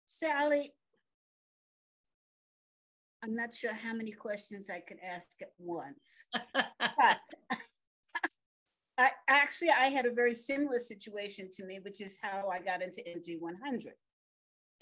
Sally, 0.06 0.72
I'm 3.24 3.34
not 3.34 3.54
sure 3.54 3.72
how 3.72 3.94
many 3.94 4.12
questions 4.12 4.68
I 4.68 4.80
could 4.80 4.98
ask 5.02 5.40
at 5.40 5.52
once. 5.58 6.24
but 6.52 7.18
I, 8.98 9.10
actually, 9.28 9.70
I 9.70 9.86
had 9.86 10.06
a 10.06 10.12
very 10.12 10.34
similar 10.34 10.78
situation 10.78 11.48
to 11.54 11.64
me, 11.64 11.80
which 11.82 12.00
is 12.00 12.18
how 12.20 12.48
I 12.48 12.60
got 12.60 12.82
into 12.82 13.00
MG 13.00 13.40
100. 13.40 13.94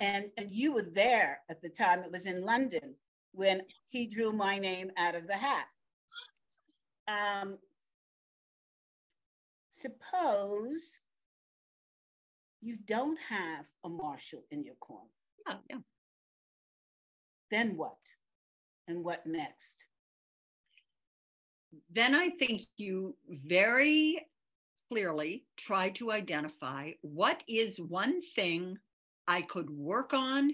And, 0.01 0.27
and 0.37 0.51
you 0.51 0.75
were 0.75 0.83
there 0.83 1.41
at 1.49 1.63
the 1.63 1.69
time, 1.69 2.01
it 2.01 2.11
was 2.11 2.27
in 2.27 2.45
London 2.45 2.97
when 3.33 3.63
he 3.89 4.07
drew 4.07 4.33
my 4.33 4.59
name 4.59 4.91
out 4.99 5.15
of 5.15 5.27
the 5.27 5.37
hat. 5.37 5.67
Um, 7.09 7.59
suppose 9.71 11.01
you 12.61 12.77
don't 12.87 13.19
have 13.29 13.67
a 13.85 13.89
Marshall 13.89 14.45
in 14.51 14.65
your 14.65 14.77
corner. 14.77 15.11
Yeah, 15.49 15.57
yeah. 15.69 15.79
Then 17.51 17.77
what? 17.77 17.99
and 18.89 19.05
what 19.05 19.27
next? 19.27 19.87
Then 21.91 22.15
I 22.15 22.29
think 22.31 22.63
you 22.77 23.17
very 23.29 24.27
clearly 24.89 25.45
try 25.57 25.91
to 25.91 26.13
identify 26.13 26.93
what 27.01 27.43
is 27.49 27.81
one 27.81 28.21
thing 28.21 28.77
I 29.27 29.43
could 29.43 29.71
work 29.71 30.13
on 30.13 30.51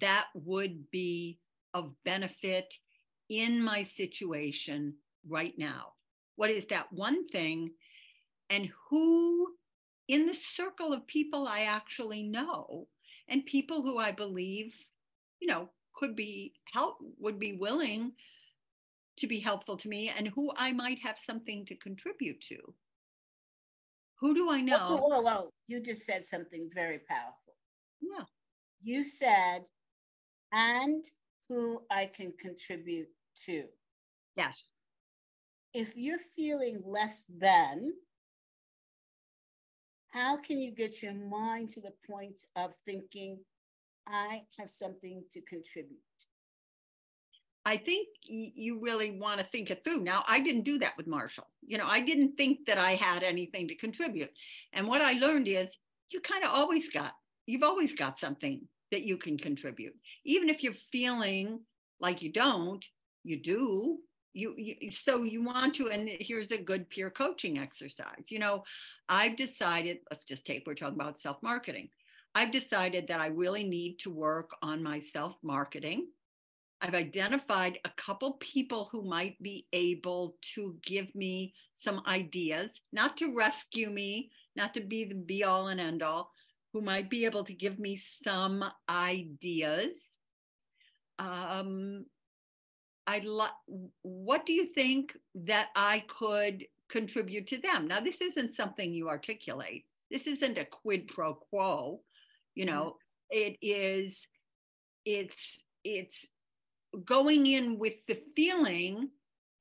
that 0.00 0.26
would 0.34 0.90
be 0.90 1.38
of 1.74 1.92
benefit 2.04 2.72
in 3.28 3.62
my 3.62 3.82
situation 3.82 4.94
right 5.28 5.54
now. 5.56 5.92
What 6.36 6.50
is 6.50 6.66
that 6.66 6.92
one 6.92 7.26
thing? 7.28 7.72
And 8.50 8.70
who 8.88 9.54
in 10.08 10.26
the 10.26 10.34
circle 10.34 10.92
of 10.92 11.06
people 11.06 11.46
I 11.46 11.62
actually 11.62 12.22
know 12.22 12.88
and 13.28 13.46
people 13.46 13.82
who 13.82 13.98
I 13.98 14.12
believe, 14.12 14.74
you 15.40 15.48
know, 15.48 15.70
could 15.94 16.16
be 16.16 16.52
help 16.72 16.98
would 17.18 17.38
be 17.38 17.54
willing 17.54 18.12
to 19.16 19.26
be 19.26 19.38
helpful 19.38 19.76
to 19.76 19.88
me 19.88 20.12
and 20.16 20.28
who 20.28 20.52
I 20.56 20.72
might 20.72 20.98
have 21.00 21.18
something 21.18 21.64
to 21.66 21.76
contribute 21.76 22.40
to. 22.42 22.74
Who 24.20 24.34
do 24.34 24.50
I 24.50 24.60
know? 24.60 24.88
Whoa, 24.88 24.96
whoa, 24.96 25.20
whoa. 25.20 25.50
You 25.66 25.80
just 25.80 26.04
said 26.04 26.24
something 26.24 26.68
very 26.74 26.98
powerful. 27.08 27.54
Yeah. 28.00 28.24
You 28.82 29.04
said, 29.04 29.64
and 30.52 31.04
who 31.48 31.82
I 31.90 32.06
can 32.06 32.32
contribute 32.38 33.08
to. 33.44 33.64
Yes. 34.36 34.70
If 35.72 35.96
you're 35.96 36.18
feeling 36.18 36.82
less 36.84 37.24
than, 37.28 37.92
how 40.10 40.36
can 40.36 40.60
you 40.60 40.70
get 40.70 41.02
your 41.02 41.14
mind 41.14 41.70
to 41.70 41.80
the 41.80 41.92
point 42.08 42.42
of 42.54 42.74
thinking, 42.84 43.40
I 44.06 44.42
have 44.58 44.70
something 44.70 45.24
to 45.32 45.40
contribute? 45.40 45.98
I 47.66 47.78
think 47.78 48.08
you 48.22 48.78
really 48.78 49.18
want 49.18 49.40
to 49.40 49.46
think 49.46 49.70
it 49.70 49.82
through. 49.82 50.02
Now, 50.02 50.22
I 50.28 50.38
didn't 50.38 50.64
do 50.64 50.78
that 50.78 50.96
with 50.96 51.06
Marshall. 51.06 51.48
You 51.66 51.78
know, 51.78 51.86
I 51.86 52.00
didn't 52.00 52.36
think 52.36 52.66
that 52.66 52.78
I 52.78 52.92
had 52.92 53.22
anything 53.22 53.68
to 53.68 53.74
contribute. 53.74 54.30
And 54.74 54.86
what 54.86 55.00
I 55.00 55.14
learned 55.14 55.48
is 55.48 55.76
you 56.10 56.20
kind 56.20 56.44
of 56.44 56.50
always 56.50 56.90
got, 56.90 57.12
you've 57.46 57.62
always 57.62 57.94
got 57.94 58.20
something 58.20 58.68
that 58.94 59.02
you 59.02 59.16
can 59.16 59.36
contribute. 59.36 59.94
Even 60.24 60.48
if 60.48 60.62
you're 60.62 60.74
feeling 60.92 61.60
like 62.00 62.22
you 62.22 62.32
don't, 62.32 62.84
you 63.24 63.42
do. 63.42 63.98
You, 64.36 64.52
you 64.56 64.90
so 64.90 65.22
you 65.22 65.44
want 65.44 65.74
to 65.74 65.90
and 65.90 66.08
here's 66.18 66.50
a 66.50 66.58
good 66.58 66.90
peer 66.90 67.08
coaching 67.08 67.56
exercise 67.56 68.32
you 68.32 68.40
know 68.40 68.64
i've 69.08 69.36
decided 69.36 69.98
let's 70.10 70.24
just 70.24 70.44
take 70.44 70.64
we're 70.66 70.74
talking 70.74 70.98
about 70.98 71.20
self 71.20 71.40
marketing 71.40 71.88
i've 72.34 72.50
decided 72.50 73.06
that 73.06 73.20
i 73.20 73.28
really 73.28 73.62
need 73.62 74.00
to 74.00 74.10
work 74.10 74.50
on 74.60 74.82
my 74.82 74.98
self 74.98 75.36
marketing 75.44 76.08
I've 76.84 76.94
identified 76.94 77.78
a 77.86 77.90
couple 77.96 78.32
people 78.40 78.90
who 78.92 79.08
might 79.08 79.40
be 79.40 79.66
able 79.72 80.36
to 80.54 80.76
give 80.84 81.14
me 81.14 81.54
some 81.76 82.02
ideas, 82.06 82.82
not 82.92 83.16
to 83.18 83.34
rescue 83.34 83.88
me, 83.88 84.30
not 84.54 84.74
to 84.74 84.80
be 84.80 85.04
the 85.06 85.14
be 85.14 85.44
all 85.44 85.68
and 85.68 85.80
end 85.80 86.02
all, 86.02 86.30
who 86.74 86.82
might 86.82 87.08
be 87.08 87.24
able 87.24 87.44
to 87.44 87.54
give 87.54 87.78
me 87.78 87.94
some 87.94 88.64
ideas. 88.90 90.08
Um, 91.20 92.04
I'd 93.06 93.24
like, 93.24 93.52
what 94.02 94.44
do 94.44 94.52
you 94.52 94.66
think 94.66 95.16
that 95.36 95.68
I 95.76 96.02
could 96.08 96.64
contribute 96.88 97.46
to 97.46 97.58
them? 97.58 97.86
Now, 97.86 98.00
this 98.00 98.20
isn't 98.20 98.50
something 98.50 98.92
you 98.92 99.08
articulate. 99.08 99.84
This 100.10 100.26
isn't 100.26 100.58
a 100.58 100.64
quid 100.64 101.06
pro 101.06 101.34
quo. 101.34 102.00
You 102.56 102.66
know, 102.66 102.96
mm-hmm. 103.32 103.38
it 103.38 103.58
is, 103.62 104.26
it's, 105.04 105.60
it's 105.84 106.26
going 107.04 107.46
in 107.46 107.78
with 107.78 108.04
the 108.08 108.20
feeling 108.34 109.10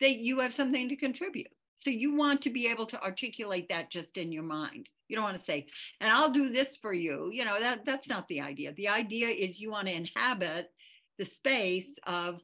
that 0.01 0.15
you 0.15 0.39
have 0.39 0.53
something 0.53 0.89
to 0.89 0.95
contribute. 0.95 1.51
So 1.75 1.89
you 1.89 2.15
want 2.15 2.41
to 2.43 2.49
be 2.49 2.67
able 2.67 2.85
to 2.87 3.01
articulate 3.01 3.69
that 3.69 3.89
just 3.89 4.17
in 4.17 4.31
your 4.31 4.43
mind. 4.43 4.89
You 5.07 5.15
don't 5.15 5.25
want 5.25 5.37
to 5.37 5.43
say, 5.43 5.67
and 5.99 6.11
I'll 6.11 6.29
do 6.29 6.49
this 6.49 6.75
for 6.75 6.93
you. 6.93 7.29
You 7.31 7.45
know, 7.45 7.59
that 7.59 7.85
that's 7.85 8.07
not 8.07 8.27
the 8.27 8.41
idea. 8.41 8.73
The 8.73 8.89
idea 8.89 9.27
is 9.27 9.59
you 9.59 9.71
want 9.71 9.87
to 9.87 9.95
inhabit 9.95 10.71
the 11.17 11.25
space 11.25 11.99
of, 12.07 12.41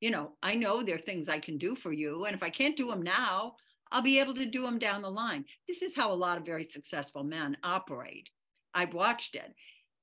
you 0.00 0.10
know, 0.10 0.32
I 0.42 0.54
know 0.54 0.82
there 0.82 0.96
are 0.96 0.98
things 0.98 1.28
I 1.28 1.38
can 1.38 1.58
do 1.58 1.76
for 1.76 1.92
you. 1.92 2.24
And 2.24 2.34
if 2.34 2.42
I 2.42 2.50
can't 2.50 2.76
do 2.76 2.88
them 2.88 3.02
now, 3.02 3.54
I'll 3.92 4.02
be 4.02 4.18
able 4.18 4.34
to 4.34 4.46
do 4.46 4.62
them 4.62 4.78
down 4.78 5.02
the 5.02 5.10
line. 5.10 5.44
This 5.68 5.82
is 5.82 5.94
how 5.94 6.12
a 6.12 6.14
lot 6.14 6.38
of 6.38 6.46
very 6.46 6.64
successful 6.64 7.22
men 7.22 7.56
operate. 7.62 8.28
I've 8.74 8.94
watched 8.94 9.36
it 9.36 9.54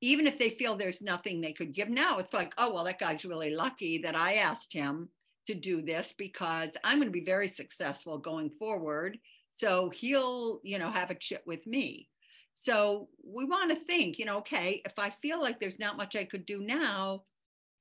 even 0.01 0.25
if 0.25 0.39
they 0.39 0.49
feel 0.49 0.75
there's 0.75 1.01
nothing 1.01 1.39
they 1.39 1.53
could 1.53 1.73
give 1.73 1.89
now, 1.89 2.17
it's 2.17 2.33
like, 2.33 2.53
oh, 2.57 2.73
well, 2.73 2.83
that 2.83 2.99
guy's 2.99 3.23
really 3.23 3.51
lucky 3.51 3.99
that 3.99 4.15
I 4.15 4.33
asked 4.35 4.73
him 4.73 5.09
to 5.53 5.59
do 5.59 5.81
this 5.81 6.13
because 6.17 6.77
I'm 6.83 6.97
going 6.97 7.07
to 7.07 7.11
be 7.11 7.25
very 7.25 7.47
successful 7.47 8.17
going 8.17 8.49
forward. 8.49 9.17
So 9.53 9.89
he'll, 9.89 10.59
you 10.63 10.79
know, 10.79 10.91
have 10.91 11.11
a 11.11 11.15
chit 11.15 11.43
with 11.45 11.65
me. 11.67 12.07
So 12.53 13.09
we 13.23 13.45
want 13.45 13.69
to 13.71 13.75
think, 13.75 14.19
you 14.19 14.25
know, 14.25 14.37
okay, 14.39 14.81
if 14.85 14.93
I 14.97 15.11
feel 15.21 15.41
like 15.41 15.59
there's 15.59 15.79
not 15.79 15.97
much 15.97 16.15
I 16.15 16.23
could 16.23 16.45
do 16.45 16.61
now, 16.61 17.23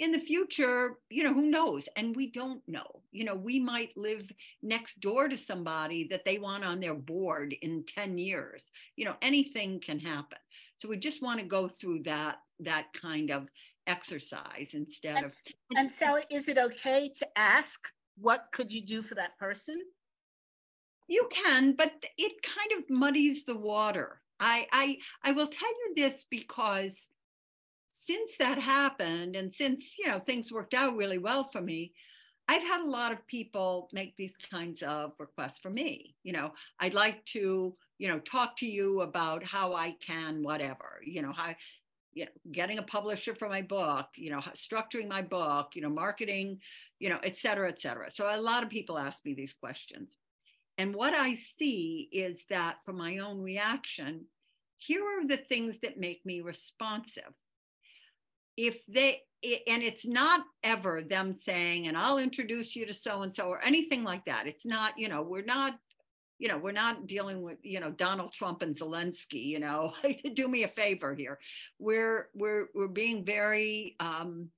in 0.00 0.12
the 0.12 0.18
future, 0.18 0.96
you 1.10 1.22
know, 1.22 1.34
who 1.34 1.50
knows? 1.50 1.86
And 1.94 2.16
we 2.16 2.30
don't 2.30 2.62
know. 2.66 3.02
You 3.12 3.24
know, 3.24 3.34
we 3.34 3.60
might 3.60 3.94
live 3.98 4.32
next 4.62 5.00
door 5.00 5.28
to 5.28 5.36
somebody 5.36 6.08
that 6.10 6.24
they 6.24 6.38
want 6.38 6.64
on 6.64 6.80
their 6.80 6.94
board 6.94 7.54
in 7.60 7.84
10 7.84 8.16
years. 8.16 8.70
You 8.96 9.04
know, 9.04 9.16
anything 9.20 9.78
can 9.78 9.98
happen. 9.98 10.38
So 10.78 10.88
we 10.88 10.96
just 10.96 11.20
want 11.20 11.38
to 11.40 11.46
go 11.46 11.68
through 11.68 12.04
that 12.04 12.38
that 12.60 12.86
kind 12.94 13.30
of 13.30 13.48
exercise 13.90 14.70
instead 14.74 15.16
and, 15.16 15.26
of 15.26 15.32
And 15.76 15.90
Sally, 15.90 16.22
is 16.30 16.48
it 16.48 16.58
okay 16.58 17.10
to 17.16 17.26
ask 17.36 17.80
what 18.18 18.46
could 18.52 18.72
you 18.72 18.82
do 18.82 19.02
for 19.02 19.14
that 19.16 19.38
person? 19.38 19.80
You 21.08 21.26
can, 21.30 21.74
but 21.74 21.92
it 22.18 22.42
kind 22.42 22.72
of 22.78 22.88
muddies 22.88 23.44
the 23.44 23.56
water. 23.56 24.20
I 24.38 24.66
I 24.72 24.98
I 25.22 25.32
will 25.32 25.48
tell 25.48 25.68
you 25.68 25.94
this 25.96 26.24
because 26.30 27.10
since 27.92 28.36
that 28.36 28.58
happened 28.58 29.36
and 29.36 29.52
since 29.52 29.98
you 29.98 30.06
know 30.06 30.20
things 30.20 30.52
worked 30.52 30.74
out 30.74 30.96
really 30.96 31.18
well 31.18 31.44
for 31.44 31.60
me 31.60 31.92
i've 32.48 32.62
had 32.62 32.80
a 32.80 32.90
lot 32.90 33.12
of 33.12 33.26
people 33.26 33.88
make 33.92 34.16
these 34.16 34.36
kinds 34.36 34.82
of 34.82 35.12
requests 35.18 35.58
for 35.58 35.70
me 35.70 36.14
you 36.22 36.32
know 36.32 36.52
i'd 36.80 36.94
like 36.94 37.24
to 37.24 37.74
you 37.98 38.08
know 38.08 38.20
talk 38.20 38.56
to 38.56 38.66
you 38.66 39.00
about 39.00 39.44
how 39.44 39.74
i 39.74 39.94
can 40.00 40.42
whatever 40.42 41.00
you 41.04 41.20
know 41.20 41.32
how 41.32 41.52
you 42.12 42.24
know 42.24 42.30
getting 42.50 42.78
a 42.78 42.82
publisher 42.82 43.34
for 43.34 43.48
my 43.48 43.62
book 43.62 44.06
you 44.16 44.30
know 44.30 44.40
structuring 44.54 45.08
my 45.08 45.22
book 45.22 45.76
you 45.76 45.82
know 45.82 45.88
marketing 45.88 46.58
you 46.98 47.08
know 47.08 47.18
et 47.22 47.36
cetera 47.36 47.68
et 47.68 47.80
cetera. 47.80 48.10
So 48.10 48.28
a 48.32 48.40
lot 48.40 48.62
of 48.62 48.70
people 48.70 48.98
ask 48.98 49.24
me 49.24 49.34
these 49.34 49.52
questions. 49.52 50.16
And 50.78 50.94
what 50.94 51.14
i 51.14 51.34
see 51.34 52.08
is 52.12 52.44
that 52.50 52.82
from 52.84 52.96
my 52.96 53.18
own 53.18 53.40
reaction 53.40 54.26
here 54.78 55.04
are 55.04 55.26
the 55.26 55.36
things 55.36 55.76
that 55.82 56.00
make 56.00 56.24
me 56.24 56.40
responsive. 56.40 57.34
If 58.56 58.84
they 58.86 59.22
and 59.42 59.82
it's 59.82 60.06
not 60.06 60.42
ever 60.62 61.02
them 61.02 61.32
saying 61.32 61.86
and 61.86 61.96
i'll 61.96 62.18
introduce 62.18 62.76
you 62.76 62.84
to 62.84 62.92
so 62.92 63.22
and 63.22 63.32
so 63.32 63.48
or 63.48 63.62
anything 63.64 64.04
like 64.04 64.24
that. 64.26 64.46
It's 64.46 64.66
not 64.66 64.98
you 64.98 65.08
know 65.08 65.22
we're 65.22 65.42
not 65.42 65.78
you 66.40 66.48
know 66.48 66.56
we're 66.56 66.72
not 66.72 67.06
dealing 67.06 67.42
with 67.42 67.58
you 67.62 67.78
know 67.78 67.90
donald 67.90 68.32
trump 68.32 68.62
and 68.62 68.74
zelensky 68.74 69.44
you 69.44 69.60
know 69.60 69.92
do 70.34 70.48
me 70.48 70.64
a 70.64 70.68
favor 70.68 71.14
here. 71.14 71.38
We're 71.78 72.28
we're 72.34 72.66
we're 72.74 72.88
being 72.88 73.24
very 73.24 73.94
um 74.00 74.48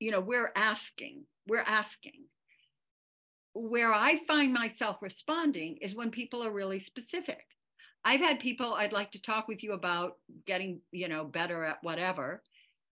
you 0.00 0.10
know 0.10 0.20
we're 0.20 0.52
asking 0.54 1.24
we're 1.46 1.64
asking. 1.66 2.24
Where 3.54 3.94
i 3.94 4.18
find 4.26 4.52
myself 4.52 4.98
responding 5.00 5.78
is 5.80 5.94
when 5.94 6.10
people 6.10 6.44
are 6.44 6.50
really 6.50 6.80
specific. 6.80 7.44
I've 8.04 8.20
had 8.20 8.38
people 8.38 8.74
i'd 8.74 8.92
like 8.92 9.12
to 9.12 9.22
talk 9.22 9.48
with 9.48 9.64
you 9.64 9.72
about 9.72 10.12
getting 10.46 10.80
you 10.92 11.08
know 11.08 11.24
better 11.24 11.64
at 11.64 11.78
whatever 11.82 12.42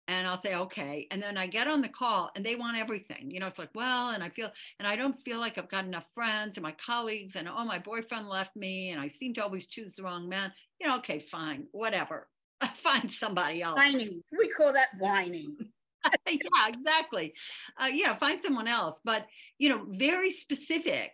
and 0.06 0.26
I'll 0.26 0.40
say, 0.40 0.54
okay. 0.54 1.06
And 1.10 1.22
then 1.22 1.38
I 1.38 1.46
get 1.46 1.66
on 1.66 1.80
the 1.80 1.88
call 1.88 2.30
and 2.36 2.44
they 2.44 2.56
want 2.56 2.76
everything. 2.76 3.30
You 3.30 3.40
know, 3.40 3.46
it's 3.46 3.58
like, 3.58 3.70
well, 3.74 4.10
and 4.10 4.22
I 4.22 4.28
feel, 4.28 4.50
and 4.78 4.86
I 4.86 4.96
don't 4.96 5.18
feel 5.24 5.38
like 5.38 5.56
I've 5.56 5.68
got 5.68 5.84
enough 5.84 6.06
friends 6.14 6.56
and 6.56 6.62
my 6.62 6.72
colleagues, 6.72 7.36
and 7.36 7.48
oh, 7.48 7.64
my 7.64 7.78
boyfriend 7.78 8.28
left 8.28 8.54
me, 8.56 8.90
and 8.90 9.00
I 9.00 9.08
seem 9.08 9.34
to 9.34 9.42
always 9.42 9.66
choose 9.66 9.94
the 9.94 10.02
wrong 10.02 10.28
man. 10.28 10.52
You 10.80 10.88
know, 10.88 10.96
okay, 10.98 11.18
fine, 11.18 11.66
whatever. 11.72 12.28
Find 12.76 13.10
somebody 13.10 13.62
else. 13.62 13.76
Whining. 13.76 14.22
We 14.36 14.48
call 14.48 14.72
that 14.72 14.88
whining. 14.98 15.56
yeah, 16.28 16.68
exactly. 16.68 17.34
Uh, 17.80 17.86
you 17.86 18.06
know, 18.06 18.14
find 18.14 18.42
someone 18.42 18.68
else. 18.68 19.00
But, 19.04 19.26
you 19.58 19.68
know, 19.68 19.86
very 19.88 20.30
specific. 20.30 21.12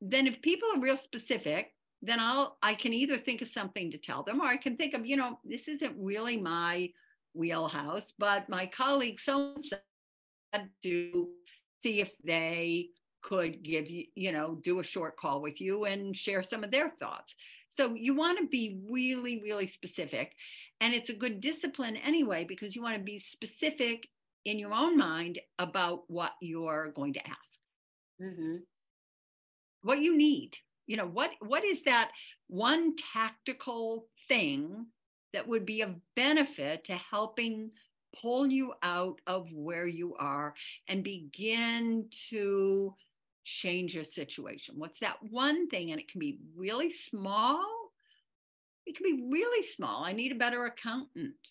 Then 0.00 0.26
if 0.26 0.40
people 0.40 0.68
are 0.74 0.80
real 0.80 0.96
specific, 0.96 1.74
then 2.02 2.20
I'll, 2.20 2.58
I 2.62 2.74
can 2.74 2.94
either 2.94 3.18
think 3.18 3.42
of 3.42 3.48
something 3.48 3.90
to 3.90 3.98
tell 3.98 4.22
them 4.22 4.40
or 4.40 4.46
I 4.46 4.56
can 4.56 4.76
think 4.76 4.94
of, 4.94 5.04
you 5.04 5.16
know, 5.16 5.38
this 5.44 5.66
isn't 5.66 5.96
really 5.98 6.36
my 6.36 6.90
wheelhouse, 7.34 8.12
but 8.18 8.48
my 8.48 8.66
colleague 8.66 9.20
so 9.20 9.54
had 10.52 10.68
to 10.82 11.28
see 11.82 12.00
if 12.00 12.12
they 12.24 12.88
could 13.22 13.62
give 13.62 13.90
you, 13.90 14.04
you 14.14 14.32
know, 14.32 14.58
do 14.62 14.80
a 14.80 14.84
short 14.84 15.16
call 15.16 15.40
with 15.40 15.60
you 15.60 15.84
and 15.84 16.16
share 16.16 16.42
some 16.42 16.64
of 16.64 16.70
their 16.70 16.90
thoughts. 16.90 17.34
So 17.68 17.94
you 17.94 18.14
want 18.14 18.38
to 18.38 18.46
be 18.46 18.80
really, 18.90 19.42
really 19.42 19.66
specific. 19.66 20.34
And 20.80 20.94
it's 20.94 21.10
a 21.10 21.14
good 21.14 21.40
discipline 21.40 21.96
anyway, 21.96 22.44
because 22.44 22.74
you 22.74 22.82
want 22.82 22.96
to 22.96 23.02
be 23.02 23.18
specific 23.18 24.08
in 24.44 24.58
your 24.58 24.72
own 24.72 24.96
mind 24.96 25.38
about 25.58 26.04
what 26.08 26.32
you're 26.40 26.92
going 26.94 27.12
to 27.14 27.26
ask. 27.26 27.58
Mm-hmm. 28.22 28.56
What 29.82 30.00
you 30.00 30.16
need. 30.16 30.56
You 30.86 30.96
know, 30.96 31.06
what 31.06 31.32
what 31.40 31.64
is 31.64 31.82
that 31.82 32.10
one 32.46 32.96
tactical 32.96 34.06
thing 34.28 34.86
that 35.32 35.46
would 35.46 35.66
be 35.66 35.82
of 35.82 35.94
benefit 36.16 36.84
to 36.84 36.94
helping 36.94 37.70
pull 38.20 38.46
you 38.46 38.72
out 38.82 39.20
of 39.26 39.52
where 39.52 39.86
you 39.86 40.14
are 40.18 40.54
and 40.88 41.04
begin 41.04 42.06
to 42.30 42.94
change 43.44 43.94
your 43.94 44.04
situation. 44.04 44.74
What's 44.78 45.00
that 45.00 45.16
one 45.30 45.68
thing? 45.68 45.90
And 45.90 46.00
it 46.00 46.10
can 46.10 46.18
be 46.20 46.38
really 46.56 46.90
small. 46.90 47.64
It 48.86 48.96
can 48.96 49.04
be 49.04 49.28
really 49.30 49.62
small. 49.62 50.04
I 50.04 50.12
need 50.12 50.32
a 50.32 50.36
better 50.36 50.64
accountant. 50.64 51.34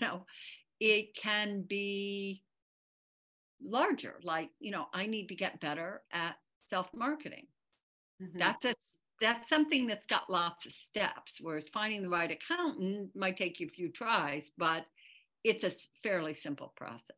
You 0.00 0.06
know, 0.06 0.24
it 0.80 1.14
can 1.14 1.64
be 1.68 2.42
larger, 3.62 4.14
like, 4.22 4.48
you 4.58 4.70
know, 4.70 4.86
I 4.94 5.04
need 5.04 5.28
to 5.28 5.34
get 5.34 5.60
better 5.60 6.00
at 6.10 6.36
self 6.64 6.88
marketing. 6.94 7.46
Mm-hmm. 8.22 8.38
That's 8.38 8.64
a 8.64 8.74
that's 9.22 9.48
something 9.48 9.86
that's 9.86 10.04
got 10.04 10.28
lots 10.28 10.66
of 10.66 10.72
steps, 10.72 11.38
whereas 11.40 11.68
finding 11.68 12.02
the 12.02 12.08
right 12.08 12.30
accountant 12.30 13.14
might 13.14 13.36
take 13.36 13.60
you 13.60 13.66
a 13.66 13.70
few 13.70 13.88
tries, 13.88 14.50
but 14.58 14.84
it's 15.44 15.64
a 15.64 15.72
fairly 16.02 16.34
simple 16.34 16.72
process. 16.76 17.16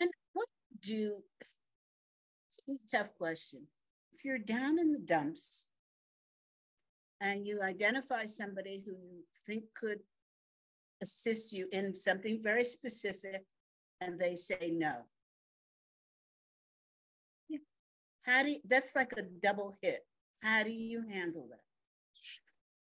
And 0.00 0.10
what 0.34 0.46
do 0.82 1.22
tough 2.90 3.12
question. 3.18 3.66
If 4.14 4.24
you're 4.24 4.38
down 4.38 4.78
in 4.78 4.92
the 4.92 4.98
dumps 4.98 5.66
and 7.20 7.46
you 7.46 7.60
identify 7.62 8.26
somebody 8.26 8.82
who 8.84 8.92
you 8.92 9.22
think 9.46 9.64
could 9.74 10.00
assist 11.02 11.52
you 11.52 11.68
in 11.72 11.94
something 11.94 12.42
very 12.42 12.64
specific 12.64 13.42
and 14.00 14.18
they 14.18 14.34
say 14.34 14.72
no. 14.72 14.94
Yeah. 17.48 17.58
How 18.24 18.42
do 18.42 18.50
you, 18.52 18.60
that's 18.66 18.94
like 18.94 19.12
a 19.16 19.22
double 19.22 19.76
hit. 19.82 20.00
How 20.46 20.62
do 20.62 20.70
you 20.70 21.02
handle 21.02 21.48
that? 21.50 21.58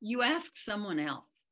You 0.01 0.23
ask 0.23 0.57
someone 0.57 0.99
else. 0.99 1.45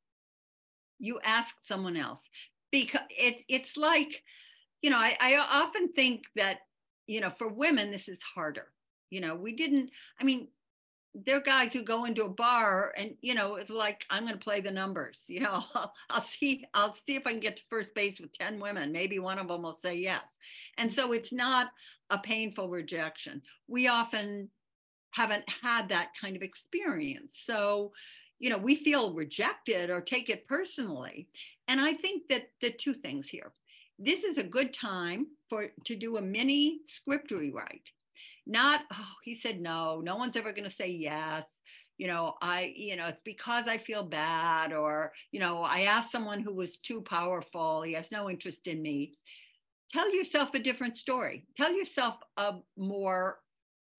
You 0.97 1.19
ask 1.23 1.55
someone 1.67 1.95
else 1.95 2.27
because 2.71 3.01
it, 3.11 3.43
it's 3.47 3.77
like, 3.77 4.23
you 4.81 4.89
know, 4.89 4.97
I, 4.97 5.15
I 5.21 5.37
often 5.37 5.93
think 5.93 6.23
that, 6.35 6.61
you 7.05 7.21
know, 7.21 7.29
for 7.29 7.47
women, 7.47 7.91
this 7.91 8.09
is 8.09 8.23
harder. 8.23 8.69
You 9.11 9.21
know, 9.21 9.35
we 9.35 9.53
didn't, 9.53 9.91
I 10.19 10.23
mean, 10.23 10.47
there 11.13 11.37
are 11.37 11.41
guys 11.41 11.73
who 11.73 11.83
go 11.83 12.05
into 12.05 12.23
a 12.23 12.29
bar 12.29 12.93
and 12.95 13.15
you 13.21 13.33
know 13.33 13.55
it's 13.55 13.71
like 13.71 14.05
i'm 14.11 14.25
going 14.25 14.37
to 14.37 14.39
play 14.39 14.61
the 14.61 14.69
numbers 14.69 15.23
you 15.27 15.39
know 15.39 15.63
I'll, 15.73 15.91
I'll, 16.11 16.21
see 16.21 16.63
i'll 16.75 16.93
see 16.93 17.15
if 17.15 17.25
i 17.25 17.31
can 17.31 17.39
get 17.39 17.57
to 17.57 17.63
first 17.67 17.95
base 17.95 18.21
with 18.21 18.31
10 18.37 18.59
women 18.59 18.91
maybe 18.91 19.17
one 19.17 19.39
of 19.39 19.47
them 19.47 19.63
will 19.63 19.73
say 19.73 19.95
yes 19.95 20.37
and 20.77 20.93
so 20.93 21.11
it's 21.11 21.33
not 21.33 21.71
a 22.11 22.19
painful 22.19 22.69
rejection 22.69 23.41
we 23.67 23.87
often 23.87 24.49
haven't 25.11 25.49
had 25.63 25.89
that 25.89 26.11
kind 26.19 26.35
of 26.35 26.41
experience. 26.41 27.41
So 27.43 27.93
you 28.39 28.49
know 28.49 28.57
we 28.57 28.75
feel 28.75 29.13
rejected 29.13 29.89
or 29.89 30.01
take 30.01 30.29
it 30.29 30.47
personally. 30.47 31.27
And 31.67 31.79
i 31.79 31.93
think 31.93 32.27
that 32.29 32.49
the 32.61 32.71
two 32.71 32.93
things 32.93 33.29
here. 33.29 33.51
This 33.97 34.23
is 34.23 34.37
a 34.37 34.43
good 34.43 34.73
time 34.73 35.27
for 35.49 35.67
to 35.85 35.95
do 35.95 36.17
a 36.17 36.21
mini 36.21 36.79
script 36.85 37.31
rewrite. 37.31 37.91
Not 38.47 38.81
oh 38.93 39.13
he 39.23 39.35
said 39.35 39.61
no. 39.61 40.01
No 40.01 40.15
one's 40.15 40.37
ever 40.37 40.51
going 40.51 40.69
to 40.69 40.75
say 40.75 40.89
yes. 40.89 41.45
You 41.97 42.07
know 42.07 42.35
i 42.41 42.73
you 42.77 42.95
know 42.95 43.07
it's 43.07 43.23
because 43.23 43.67
i 43.67 43.77
feel 43.77 44.03
bad 44.03 44.71
or 44.71 45.11
you 45.33 45.39
know 45.41 45.63
i 45.63 45.81
asked 45.81 46.13
someone 46.13 46.39
who 46.39 46.53
was 46.53 46.77
too 46.77 47.01
powerful. 47.01 47.81
He 47.81 47.93
has 47.93 48.11
no 48.11 48.29
interest 48.29 48.67
in 48.67 48.81
me. 48.81 49.13
Tell 49.91 50.13
yourself 50.15 50.53
a 50.53 50.59
different 50.59 50.95
story. 50.95 51.45
Tell 51.57 51.73
yourself 51.73 52.15
a 52.37 52.55
more 52.77 53.39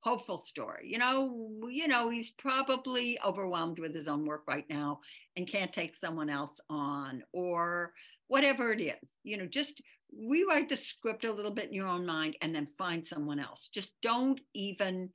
hopeful 0.02 0.38
story 0.38 0.88
you 0.88 0.98
know 0.98 1.50
you 1.68 1.86
know 1.86 2.08
he's 2.08 2.30
probably 2.30 3.18
overwhelmed 3.24 3.78
with 3.78 3.94
his 3.94 4.08
own 4.08 4.24
work 4.24 4.42
right 4.46 4.64
now 4.70 4.98
and 5.36 5.46
can't 5.46 5.72
take 5.72 5.94
someone 5.96 6.30
else 6.30 6.58
on 6.70 7.22
or 7.32 7.92
whatever 8.28 8.72
it 8.72 8.80
is 8.80 8.94
you 9.24 9.36
know 9.36 9.46
just 9.46 9.82
rewrite 10.18 10.68
the 10.68 10.76
script 10.76 11.24
a 11.24 11.32
little 11.32 11.50
bit 11.50 11.68
in 11.68 11.74
your 11.74 11.86
own 11.86 12.06
mind 12.06 12.36
and 12.42 12.54
then 12.54 12.66
find 12.66 13.06
someone 13.06 13.38
else. 13.38 13.68
Just 13.72 13.94
don't 14.02 14.40
even 14.54 15.10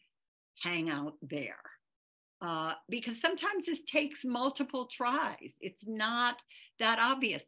hang 0.61 0.89
out 0.89 1.13
there. 1.21 1.57
Uh, 2.41 2.73
because 2.89 3.19
sometimes 3.19 3.65
this 3.65 3.83
takes 3.83 4.25
multiple 4.25 4.87
tries. 4.91 5.53
It's 5.61 5.87
not 5.87 6.41
that 6.79 6.99
obvious. 6.99 7.45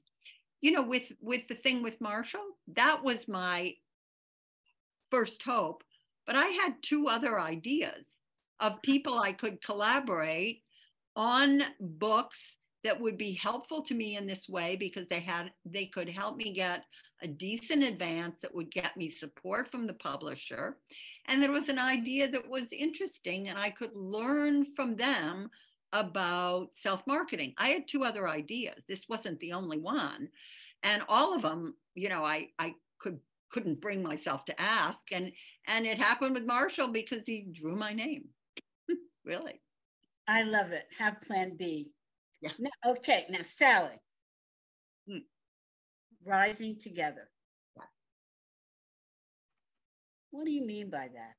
You 0.61 0.71
know, 0.71 0.81
with 0.81 1.11
with 1.21 1.47
the 1.47 1.55
thing 1.55 1.83
with 1.83 2.01
Marshall, 2.01 2.45
that 2.75 3.03
was 3.03 3.27
my 3.27 3.73
first 5.11 5.43
hope. 5.43 5.83
But 6.27 6.35
I 6.35 6.47
had 6.47 6.83
two 6.83 7.07
other 7.07 7.39
ideas 7.39 8.19
of 8.59 8.81
people 8.81 9.17
I 9.17 9.31
could 9.31 9.63
collaborate 9.63 10.61
on 11.15 11.63
books 11.79 12.57
that 12.83 12.99
would 12.99 13.17
be 13.17 13.33
helpful 13.33 13.81
to 13.81 13.95
me 13.95 14.17
in 14.17 14.27
this 14.27 14.47
way 14.47 14.75
because 14.75 15.07
they 15.07 15.19
had 15.19 15.51
they 15.65 15.85
could 15.85 16.09
help 16.09 16.37
me 16.37 16.53
get 16.53 16.83
a 17.21 17.27
decent 17.27 17.83
advance 17.83 18.41
that 18.41 18.53
would 18.53 18.69
get 18.69 18.95
me 18.95 19.09
support 19.09 19.71
from 19.71 19.87
the 19.87 19.93
publisher. 19.93 20.77
And 21.27 21.41
there 21.41 21.51
was 21.51 21.69
an 21.69 21.79
idea 21.79 22.29
that 22.29 22.47
was 22.47 22.71
interesting, 22.71 23.49
and 23.49 23.57
I 23.57 23.71
could 23.71 23.95
learn 23.95 24.67
from 24.75 24.95
them 24.95 25.49
about 25.93 26.73
self 26.73 27.05
marketing. 27.07 27.53
I 27.57 27.69
had 27.69 27.87
two 27.87 28.03
other 28.03 28.27
ideas. 28.27 28.75
This 28.87 29.09
wasn't 29.09 29.39
the 29.39 29.53
only 29.53 29.79
one. 29.79 30.29
And 30.83 31.01
all 31.09 31.33
of 31.33 31.41
them, 31.41 31.75
you 31.95 32.09
know, 32.09 32.23
I, 32.23 32.49
I 32.59 32.75
could 32.99 33.19
couldn't 33.49 33.81
bring 33.81 34.03
myself 34.03 34.45
to 34.45 34.61
ask 34.61 35.11
and 35.11 35.31
and 35.67 35.85
it 35.85 35.97
happened 35.97 36.33
with 36.33 36.45
marshall 36.45 36.87
because 36.87 37.21
he 37.25 37.47
drew 37.51 37.75
my 37.75 37.93
name 37.93 38.25
really 39.25 39.61
i 40.27 40.43
love 40.43 40.71
it 40.71 40.85
have 40.97 41.19
plan 41.21 41.55
b 41.57 41.89
yeah 42.41 42.51
now, 42.59 42.91
okay 42.91 43.25
now 43.29 43.41
sally 43.41 43.95
hmm 45.07 45.19
rising 46.27 46.77
together. 46.77 47.29
What 50.31 50.45
do 50.45 50.51
you 50.51 50.65
mean 50.65 50.89
by 50.89 51.09
that? 51.13 51.35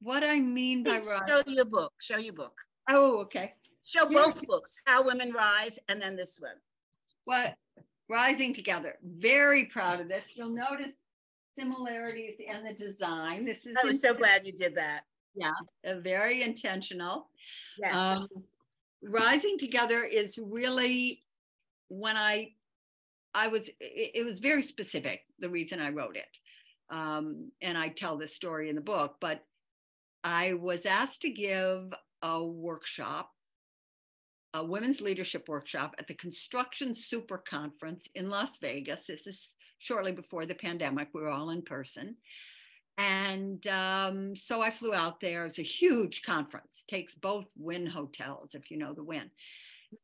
What 0.00 0.22
I 0.22 0.38
mean 0.40 0.84
by 0.84 0.92
rising. 0.92 1.22
Show 1.28 1.42
your 1.46 1.64
book. 1.64 1.92
Show 2.00 2.18
your 2.18 2.32
book. 2.32 2.54
Oh, 2.88 3.18
okay. 3.22 3.54
Show 3.84 4.06
both 4.06 4.40
books, 4.46 4.80
How 4.86 5.02
Women 5.02 5.32
Rise, 5.32 5.78
and 5.88 6.00
then 6.00 6.14
this 6.16 6.38
one. 6.40 6.56
What? 7.24 7.54
Rising 8.08 8.54
Together. 8.54 8.94
Very 9.02 9.66
proud 9.66 10.00
of 10.00 10.08
this. 10.08 10.24
You'll 10.34 10.54
notice 10.54 10.94
similarities 11.58 12.36
in 12.38 12.64
the 12.64 12.72
design. 12.72 13.44
This 13.44 13.58
is. 13.66 13.76
I 13.82 13.86
was 13.86 14.00
so 14.00 14.14
glad 14.14 14.46
you 14.46 14.52
did 14.52 14.74
that. 14.76 15.02
Yeah, 15.34 15.52
very 16.02 16.42
intentional. 16.42 17.28
Yes. 17.78 17.94
Um, 17.94 18.28
Rising 19.02 19.58
Together 19.58 20.02
is 20.04 20.38
really 20.38 21.22
when 21.88 22.16
I 22.16 22.52
I 23.34 23.48
was, 23.48 23.68
it, 23.68 24.10
it, 24.14 24.24
was 24.24 24.38
very 24.38 24.62
specific, 24.62 25.24
the 25.38 25.48
reason 25.48 25.80
I 25.80 25.90
wrote 25.90 26.16
it. 26.16 26.38
Um, 26.90 27.52
and 27.60 27.76
I 27.76 27.88
tell 27.88 28.16
this 28.16 28.34
story 28.34 28.68
in 28.68 28.74
the 28.74 28.80
book, 28.80 29.16
but 29.20 29.44
I 30.24 30.54
was 30.54 30.86
asked 30.86 31.22
to 31.22 31.30
give 31.30 31.92
a 32.22 32.42
workshop, 32.42 33.30
a 34.54 34.64
women's 34.64 35.00
leadership 35.00 35.48
workshop 35.48 35.94
at 35.98 36.06
the 36.06 36.14
Construction 36.14 36.94
Super 36.94 37.38
Conference 37.38 38.04
in 38.14 38.30
Las 38.30 38.58
Vegas. 38.58 39.06
This 39.06 39.26
is 39.26 39.56
shortly 39.78 40.12
before 40.12 40.46
the 40.46 40.54
pandemic. 40.54 41.08
We 41.12 41.20
were 41.20 41.28
all 41.28 41.50
in 41.50 41.62
person. 41.62 42.16
And 42.96 43.64
um, 43.68 44.34
so 44.34 44.60
I 44.60 44.70
flew 44.70 44.92
out 44.92 45.20
there. 45.20 45.46
It's 45.46 45.60
a 45.60 45.62
huge 45.62 46.22
conference, 46.22 46.84
takes 46.88 47.14
both 47.14 47.46
Wynn 47.56 47.86
hotels, 47.86 48.54
if 48.54 48.70
you 48.70 48.76
know 48.76 48.92
the 48.92 49.04
Wynn. 49.04 49.30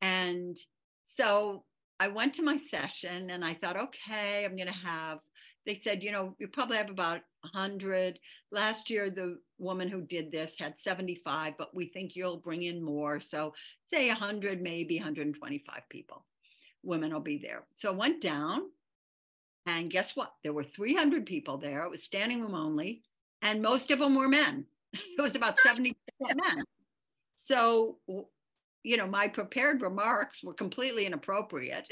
And 0.01 0.57
so 1.05 1.65
I 1.99 2.09
went 2.09 2.35
to 2.35 2.43
my 2.43 2.57
session 2.57 3.31
and 3.31 3.45
I 3.45 3.55
thought, 3.55 3.77
okay, 3.77 4.45
I'm 4.45 4.57
going 4.57 4.69
to 4.69 4.87
have, 4.87 5.19
they 5.67 5.75
said, 5.75 6.03
you 6.03 6.13
know, 6.13 6.35
you 6.39 6.49
probably 6.49 6.77
have 6.77 6.91
about 6.91 7.21
100. 7.41 8.19
Last 8.51 8.91
year, 8.91 9.11
the 9.11 9.39
woman 9.59 9.89
who 9.89 10.03
did 10.03 10.31
this 10.31 10.57
had 10.59 10.79
75, 10.79 11.55
but 11.59 11.75
we 11.75 11.87
think 11.87 12.15
you'll 12.15 12.37
bring 12.37 12.63
in 12.63 12.83
more. 12.83 13.21
So 13.21 13.55
say 13.87 14.09
100, 14.09 14.61
maybe 14.63 14.97
125 14.99 15.83
people. 15.89 16.25
Women 16.83 17.13
will 17.13 17.21
be 17.21 17.39
there. 17.39 17.65
So 17.75 17.91
I 17.91 17.97
went 17.97 18.21
down 18.21 18.63
and 19.67 19.91
guess 19.91 20.15
what? 20.15 20.35
There 20.43 20.53
were 20.53 20.65
300 20.65 21.25
people 21.25 21.59
there. 21.59 21.85
It 21.85 21.91
was 21.91 22.03
standing 22.03 22.43
room 22.43 22.55
only, 22.55 23.03
and 23.41 23.63
most 23.63 23.91
of 23.91 23.99
them 23.99 24.15
were 24.15 24.29
men. 24.29 24.67
It 25.19 25.21
was 25.21 25.35
about 25.35 25.59
70 25.61 25.97
men. 26.21 26.63
So 27.35 27.99
you 28.85 28.99
know, 28.99 29.07
my 29.07 29.27
prepared 29.27 29.81
remarks 29.83 30.45
were 30.45 30.53
completely 30.53 31.07
inappropriate. 31.07 31.89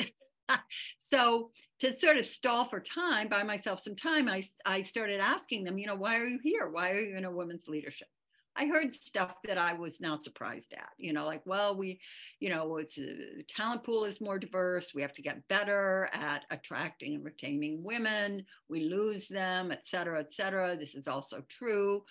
so 0.98 1.50
to 1.82 1.92
sort 1.96 2.16
of 2.16 2.26
stall 2.26 2.64
for 2.64 2.78
time, 2.78 3.26
buy 3.26 3.42
myself 3.42 3.82
some 3.82 3.96
time, 3.96 4.28
I, 4.28 4.44
I 4.64 4.82
started 4.82 5.18
asking 5.18 5.64
them, 5.64 5.78
you 5.78 5.88
know, 5.88 5.96
why 5.96 6.16
are 6.16 6.26
you 6.26 6.38
here? 6.40 6.68
Why 6.70 6.92
are 6.92 7.00
you 7.00 7.16
in 7.16 7.24
a 7.24 7.30
women's 7.30 7.66
leadership? 7.66 8.06
I 8.54 8.66
heard 8.66 8.92
stuff 8.92 9.34
that 9.46 9.58
I 9.58 9.72
was 9.72 10.00
not 10.00 10.22
surprised 10.22 10.74
at, 10.74 10.90
you 10.96 11.12
know, 11.12 11.24
like, 11.24 11.42
well, 11.44 11.76
we, 11.76 11.98
you 12.38 12.50
know, 12.50 12.76
it's 12.76 12.98
a 12.98 13.10
uh, 13.10 13.42
talent 13.48 13.82
pool 13.82 14.04
is 14.04 14.20
more 14.20 14.38
diverse. 14.38 14.94
We 14.94 15.02
have 15.02 15.14
to 15.14 15.22
get 15.22 15.48
better 15.48 16.08
at 16.12 16.44
attracting 16.52 17.16
and 17.16 17.24
retaining 17.24 17.82
women. 17.82 18.44
We 18.68 18.84
lose 18.84 19.26
them, 19.26 19.72
et 19.72 19.84
cetera, 19.84 20.20
et 20.20 20.32
cetera. 20.32 20.76
This 20.76 20.94
is 20.94 21.08
also 21.08 21.42
true 21.48 22.04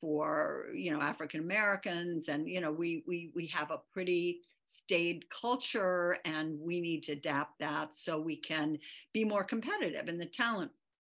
for 0.00 0.66
you 0.74 0.92
know 0.92 1.00
African 1.00 1.40
Americans, 1.40 2.28
and 2.28 2.48
you 2.48 2.60
know 2.60 2.72
we 2.72 3.04
we 3.06 3.30
we 3.36 3.46
have 3.48 3.70
a 3.70 3.82
pretty 3.92 4.40
staid 4.64 5.24
culture, 5.30 6.18
and 6.24 6.58
we 6.60 6.80
need 6.80 7.02
to 7.04 7.12
adapt 7.12 7.58
that 7.60 7.92
so 7.92 8.18
we 8.18 8.36
can 8.36 8.78
be 9.12 9.24
more 9.24 9.44
competitive 9.44 10.08
in 10.08 10.18
the 10.18 10.26
talent 10.26 10.70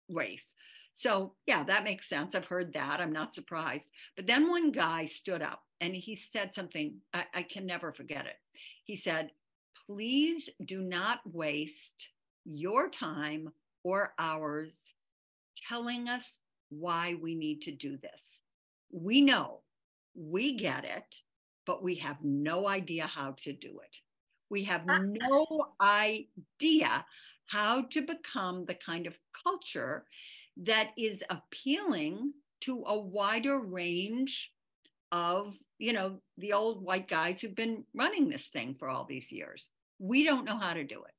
race. 0.08 0.54
So 0.92 1.34
yeah, 1.46 1.62
that 1.64 1.84
makes 1.84 2.08
sense. 2.08 2.34
I've 2.34 2.46
heard 2.46 2.72
that. 2.74 3.00
I'm 3.00 3.12
not 3.12 3.34
surprised. 3.34 3.90
But 4.16 4.26
then 4.26 4.48
one 4.48 4.72
guy 4.72 5.04
stood 5.04 5.42
up 5.42 5.62
and 5.80 5.94
he 5.94 6.16
said 6.16 6.54
something 6.54 6.96
I, 7.14 7.24
I 7.34 7.42
can 7.42 7.64
never 7.64 7.92
forget 7.92 8.26
it. 8.26 8.36
He 8.84 8.96
said, 8.96 9.30
"Please 9.86 10.48
do 10.64 10.82
not 10.82 11.20
waste 11.24 12.08
your 12.44 12.88
time 12.88 13.52
or 13.84 14.14
ours 14.18 14.94
telling 15.68 16.08
us 16.08 16.38
why 16.70 17.14
we 17.20 17.34
need 17.34 17.62
to 17.62 17.72
do 17.72 17.96
this 17.96 18.40
we 18.92 19.20
know, 19.20 19.60
we 20.14 20.56
get 20.56 20.84
it, 20.84 21.16
but 21.66 21.82
we 21.82 21.96
have 21.96 22.18
no 22.22 22.68
idea 22.68 23.06
how 23.06 23.32
to 23.38 23.52
do 23.52 23.68
it. 23.68 23.96
We 24.50 24.64
have 24.64 24.84
ah. 24.88 25.00
no 25.02 25.66
idea 25.80 27.04
how 27.46 27.82
to 27.82 28.02
become 28.02 28.64
the 28.64 28.74
kind 28.74 29.06
of 29.06 29.18
culture 29.44 30.04
that 30.56 30.90
is 30.96 31.24
appealing 31.30 32.32
to 32.62 32.84
a 32.86 32.98
wider 32.98 33.58
range 33.60 34.52
of, 35.12 35.56
you 35.78 35.92
know, 35.92 36.20
the 36.36 36.52
old 36.52 36.84
white 36.84 37.08
guys 37.08 37.40
who've 37.40 37.54
been 37.54 37.84
running 37.94 38.28
this 38.28 38.46
thing 38.46 38.76
for 38.78 38.88
all 38.88 39.04
these 39.04 39.32
years. 39.32 39.72
We 39.98 40.24
don't 40.24 40.44
know 40.44 40.58
how 40.58 40.74
to 40.74 40.84
do 40.84 41.02
it. 41.02 41.14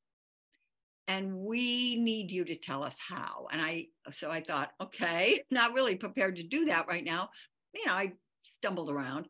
And 1.08 1.36
we 1.36 1.98
need 1.98 2.32
you 2.32 2.46
to 2.46 2.56
tell 2.56 2.84
us 2.84 2.96
how. 2.98 3.48
And 3.52 3.62
I, 3.62 3.88
so 4.12 4.32
I 4.32 4.42
thought, 4.42 4.72
okay, 4.80 5.44
not 5.52 5.74
really 5.74 5.96
prepared 5.96 6.38
to 6.38 6.44
do 6.44 6.66
that 6.66 6.88
right 6.88 7.04
now. 7.04 7.30
You 7.74 7.86
know, 7.86 7.94
I 7.94 8.14
stumbled 8.44 8.90
around. 8.90 9.28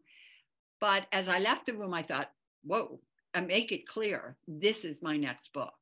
But 0.82 1.06
as 1.14 1.30
I 1.30 1.40
left 1.40 1.68
the 1.68 1.74
room, 1.74 1.94
I 1.94 2.02
thought, 2.02 2.32
whoa, 2.64 3.00
I 3.34 3.42
make 3.42 3.72
it 3.72 3.88
clear 3.88 4.36
this 4.48 4.84
is 4.84 5.02
my 5.02 5.16
next 5.16 5.54
book. 5.54 5.76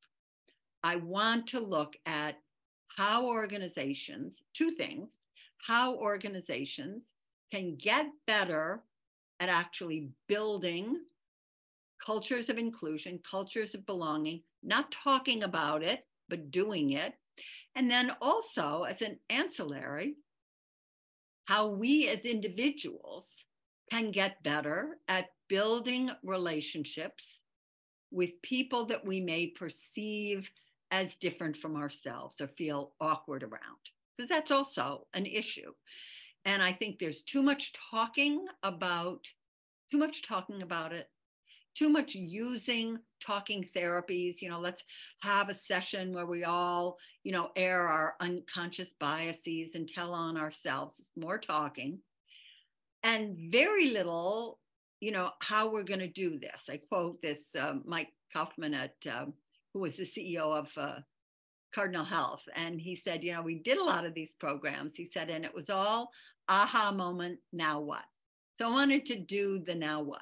I 0.83 0.97
want 0.97 1.47
to 1.47 1.59
look 1.59 1.95
at 2.05 2.35
how 2.97 3.25
organizations, 3.25 4.43
two 4.53 4.71
things, 4.71 5.17
how 5.65 5.95
organizations 5.95 7.13
can 7.51 7.77
get 7.77 8.07
better 8.27 8.83
at 9.39 9.49
actually 9.49 10.09
building 10.27 10.97
cultures 12.05 12.49
of 12.49 12.57
inclusion, 12.57 13.19
cultures 13.29 13.73
of 13.73 13.85
belonging, 13.85 14.41
not 14.63 14.91
talking 14.91 15.43
about 15.43 15.81
it, 15.81 16.05
but 16.27 16.51
doing 16.51 16.91
it. 16.91 17.13
And 17.75 17.89
then 17.89 18.11
also, 18.21 18.83
as 18.83 19.01
an 19.01 19.19
ancillary, 19.29 20.15
how 21.45 21.67
we 21.67 22.07
as 22.09 22.19
individuals 22.25 23.45
can 23.89 24.11
get 24.11 24.43
better 24.43 24.97
at 25.07 25.29
building 25.47 26.11
relationships 26.23 27.41
with 28.11 28.41
people 28.41 28.85
that 28.85 29.05
we 29.05 29.19
may 29.19 29.47
perceive 29.47 30.49
as 30.91 31.15
different 31.15 31.55
from 31.55 31.75
ourselves 31.75 32.41
or 32.41 32.47
feel 32.47 32.93
awkward 32.99 33.43
around, 33.43 33.91
because 34.17 34.29
that's 34.29 34.51
also 34.51 35.05
an 35.13 35.25
issue. 35.25 35.71
And 36.45 36.63
I 36.63 36.71
think 36.71 36.97
there's 36.97 37.21
too 37.21 37.43
much 37.43 37.73
talking 37.91 38.45
about, 38.63 39.27
too 39.91 39.97
much 39.97 40.23
talking 40.23 40.63
about 40.63 40.93
it, 40.93 41.09
too 41.75 41.89
much 41.89 42.15
using 42.15 42.97
talking 43.23 43.63
therapies. 43.75 44.41
You 44.41 44.49
know, 44.49 44.59
let's 44.59 44.83
have 45.21 45.49
a 45.49 45.53
session 45.53 46.11
where 46.13 46.25
we 46.25 46.43
all, 46.43 46.97
you 47.23 47.31
know, 47.31 47.49
air 47.55 47.87
our 47.87 48.15
unconscious 48.19 48.93
biases 48.99 49.75
and 49.75 49.87
tell 49.87 50.13
on 50.13 50.37
ourselves. 50.37 50.99
It's 50.99 51.11
more 51.15 51.37
talking 51.37 51.99
and 53.03 53.35
very 53.51 53.89
little, 53.89 54.59
you 54.99 55.11
know, 55.11 55.31
how 55.41 55.69
we're 55.69 55.83
going 55.83 55.99
to 55.99 56.07
do 56.07 56.39
this. 56.39 56.69
I 56.69 56.77
quote 56.77 57.21
this 57.21 57.55
uh, 57.55 57.75
Mike 57.85 58.13
Kaufmann 58.33 58.73
at, 58.73 58.95
um, 59.09 59.33
who 59.73 59.79
was 59.79 59.95
the 59.95 60.03
CEO 60.03 60.57
of 60.57 60.69
uh, 60.77 60.99
Cardinal 61.73 62.05
Health. 62.05 62.41
And 62.55 62.79
he 62.79 62.95
said, 62.95 63.23
you 63.23 63.33
know, 63.33 63.41
we 63.41 63.55
did 63.55 63.77
a 63.77 63.83
lot 63.83 64.05
of 64.05 64.13
these 64.13 64.33
programs. 64.33 64.95
He 64.95 65.05
said, 65.05 65.29
and 65.29 65.45
it 65.45 65.53
was 65.53 65.69
all 65.69 66.11
aha 66.47 66.91
moment, 66.91 67.39
now 67.53 67.79
what? 67.79 68.03
So 68.55 68.67
I 68.67 68.71
wanted 68.71 69.05
to 69.07 69.19
do 69.19 69.59
the 69.59 69.75
now 69.75 70.01
what 70.01 70.21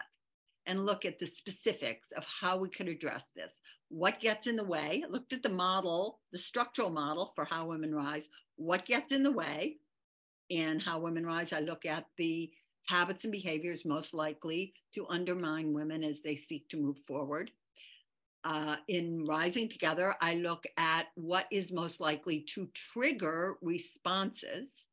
and 0.68 0.86
look 0.86 1.06
at 1.06 1.18
the 1.18 1.26
specifics 1.26 2.12
of 2.12 2.26
how 2.26 2.58
we 2.58 2.70
could 2.70 2.90
address 2.90 3.24
this. 3.36 3.62
What 3.88 4.20
gets 4.20 4.48
in 4.48 4.58
the 4.58 4.66
way? 4.66 5.02
I 5.04 5.10
looked 5.10 5.32
at 5.32 5.42
the 5.42 5.50
model, 5.50 6.20
the 6.34 6.38
structural 6.38 6.90
model 6.90 7.32
for 7.36 7.46
how 7.46 7.66
women 7.66 7.96
rise. 7.96 8.30
What 8.58 8.86
gets 8.86 9.14
in 9.14 9.24
the 9.24 9.32
way? 9.32 9.78
And 10.52 10.82
how 10.82 11.00
women 11.00 11.26
rise, 11.26 11.54
I 11.54 11.62
look 11.62 11.86
at 11.86 12.06
the 12.18 12.52
habits 12.88 13.24
and 13.24 13.32
behaviors 13.32 13.86
most 13.86 14.14
likely 14.14 14.74
to 14.94 15.08
undermine 15.08 15.74
women 15.74 16.04
as 16.04 16.22
they 16.22 16.36
seek 16.36 16.68
to 16.70 16.78
move 16.78 17.00
forward. 17.08 17.52
Uh, 18.44 18.78
in 18.88 19.26
Rising 19.26 19.68
Together, 19.68 20.16
I 20.22 20.36
look 20.36 20.66
at 20.78 21.08
what 21.16 21.48
is 21.52 21.72
most 21.72 22.00
likely 22.00 22.42
to 22.54 22.70
trigger 22.74 23.56
responses 23.62 24.88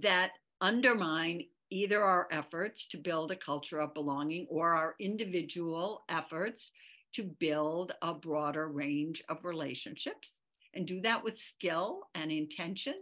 that 0.00 0.32
undermine 0.60 1.44
either 1.70 2.02
our 2.02 2.28
efforts 2.30 2.86
to 2.86 2.96
build 2.96 3.32
a 3.32 3.36
culture 3.36 3.80
of 3.80 3.94
belonging 3.94 4.46
or 4.48 4.72
our 4.72 4.94
individual 5.00 6.04
efforts 6.08 6.70
to 7.12 7.24
build 7.24 7.92
a 8.02 8.14
broader 8.14 8.68
range 8.68 9.22
of 9.28 9.44
relationships 9.44 10.40
and 10.74 10.86
do 10.86 11.00
that 11.00 11.24
with 11.24 11.38
skill 11.38 12.02
and 12.14 12.30
intention 12.30 12.94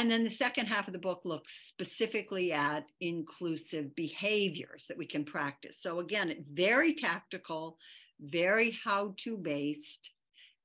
and 0.00 0.10
then 0.10 0.24
the 0.24 0.30
second 0.30 0.64
half 0.64 0.86
of 0.86 0.94
the 0.94 0.98
book 0.98 1.20
looks 1.24 1.66
specifically 1.68 2.54
at 2.54 2.86
inclusive 3.02 3.94
behaviors 3.94 4.86
that 4.88 4.96
we 4.96 5.04
can 5.04 5.26
practice. 5.26 5.76
So, 5.78 6.00
again, 6.00 6.42
very 6.50 6.94
tactical, 6.94 7.76
very 8.18 8.70
how 8.82 9.12
to 9.18 9.36
based, 9.36 10.10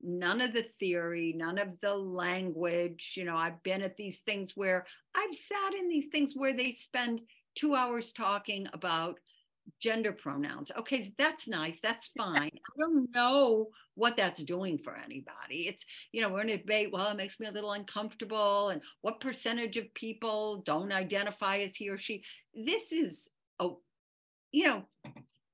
none 0.01 0.39
of 0.39 0.53
the 0.53 0.63
theory, 0.63 1.33
none 1.35 1.57
of 1.57 1.81
the 1.81 1.93
language. 1.93 3.15
You 3.17 3.25
know, 3.25 3.35
I've 3.35 3.61
been 3.63 3.81
at 3.81 3.97
these 3.97 4.19
things 4.19 4.53
where 4.55 4.85
I've 5.13 5.35
sat 5.35 5.73
in 5.77 5.89
these 5.89 6.07
things 6.13 6.31
where 6.33 6.55
they 6.55 6.71
spend 6.71 7.19
two 7.55 7.75
hours 7.75 8.13
talking 8.13 8.67
about 8.71 9.19
gender 9.79 10.11
pronouns. 10.11 10.71
Okay, 10.77 11.11
that's 11.17 11.47
nice. 11.47 11.79
That's 11.81 12.09
fine. 12.09 12.51
I 12.53 12.79
don't 12.79 13.09
know 13.13 13.67
what 13.95 14.17
that's 14.17 14.43
doing 14.43 14.77
for 14.77 14.95
anybody. 14.95 15.67
It's, 15.67 15.85
you 16.11 16.21
know, 16.21 16.29
we're 16.29 16.41
in 16.41 16.49
a 16.49 16.57
debate. 16.57 16.91
Well, 16.91 17.09
it 17.09 17.17
makes 17.17 17.39
me 17.39 17.47
a 17.47 17.51
little 17.51 17.71
uncomfortable. 17.71 18.69
And 18.69 18.81
what 19.01 19.19
percentage 19.19 19.77
of 19.77 19.93
people 19.93 20.63
don't 20.65 20.91
identify 20.91 21.57
as 21.57 21.75
he 21.75 21.89
or 21.89 21.97
she? 21.97 22.23
This 22.53 22.91
is, 22.91 23.29
a, 23.59 23.69
you 24.51 24.65
know, 24.65 24.83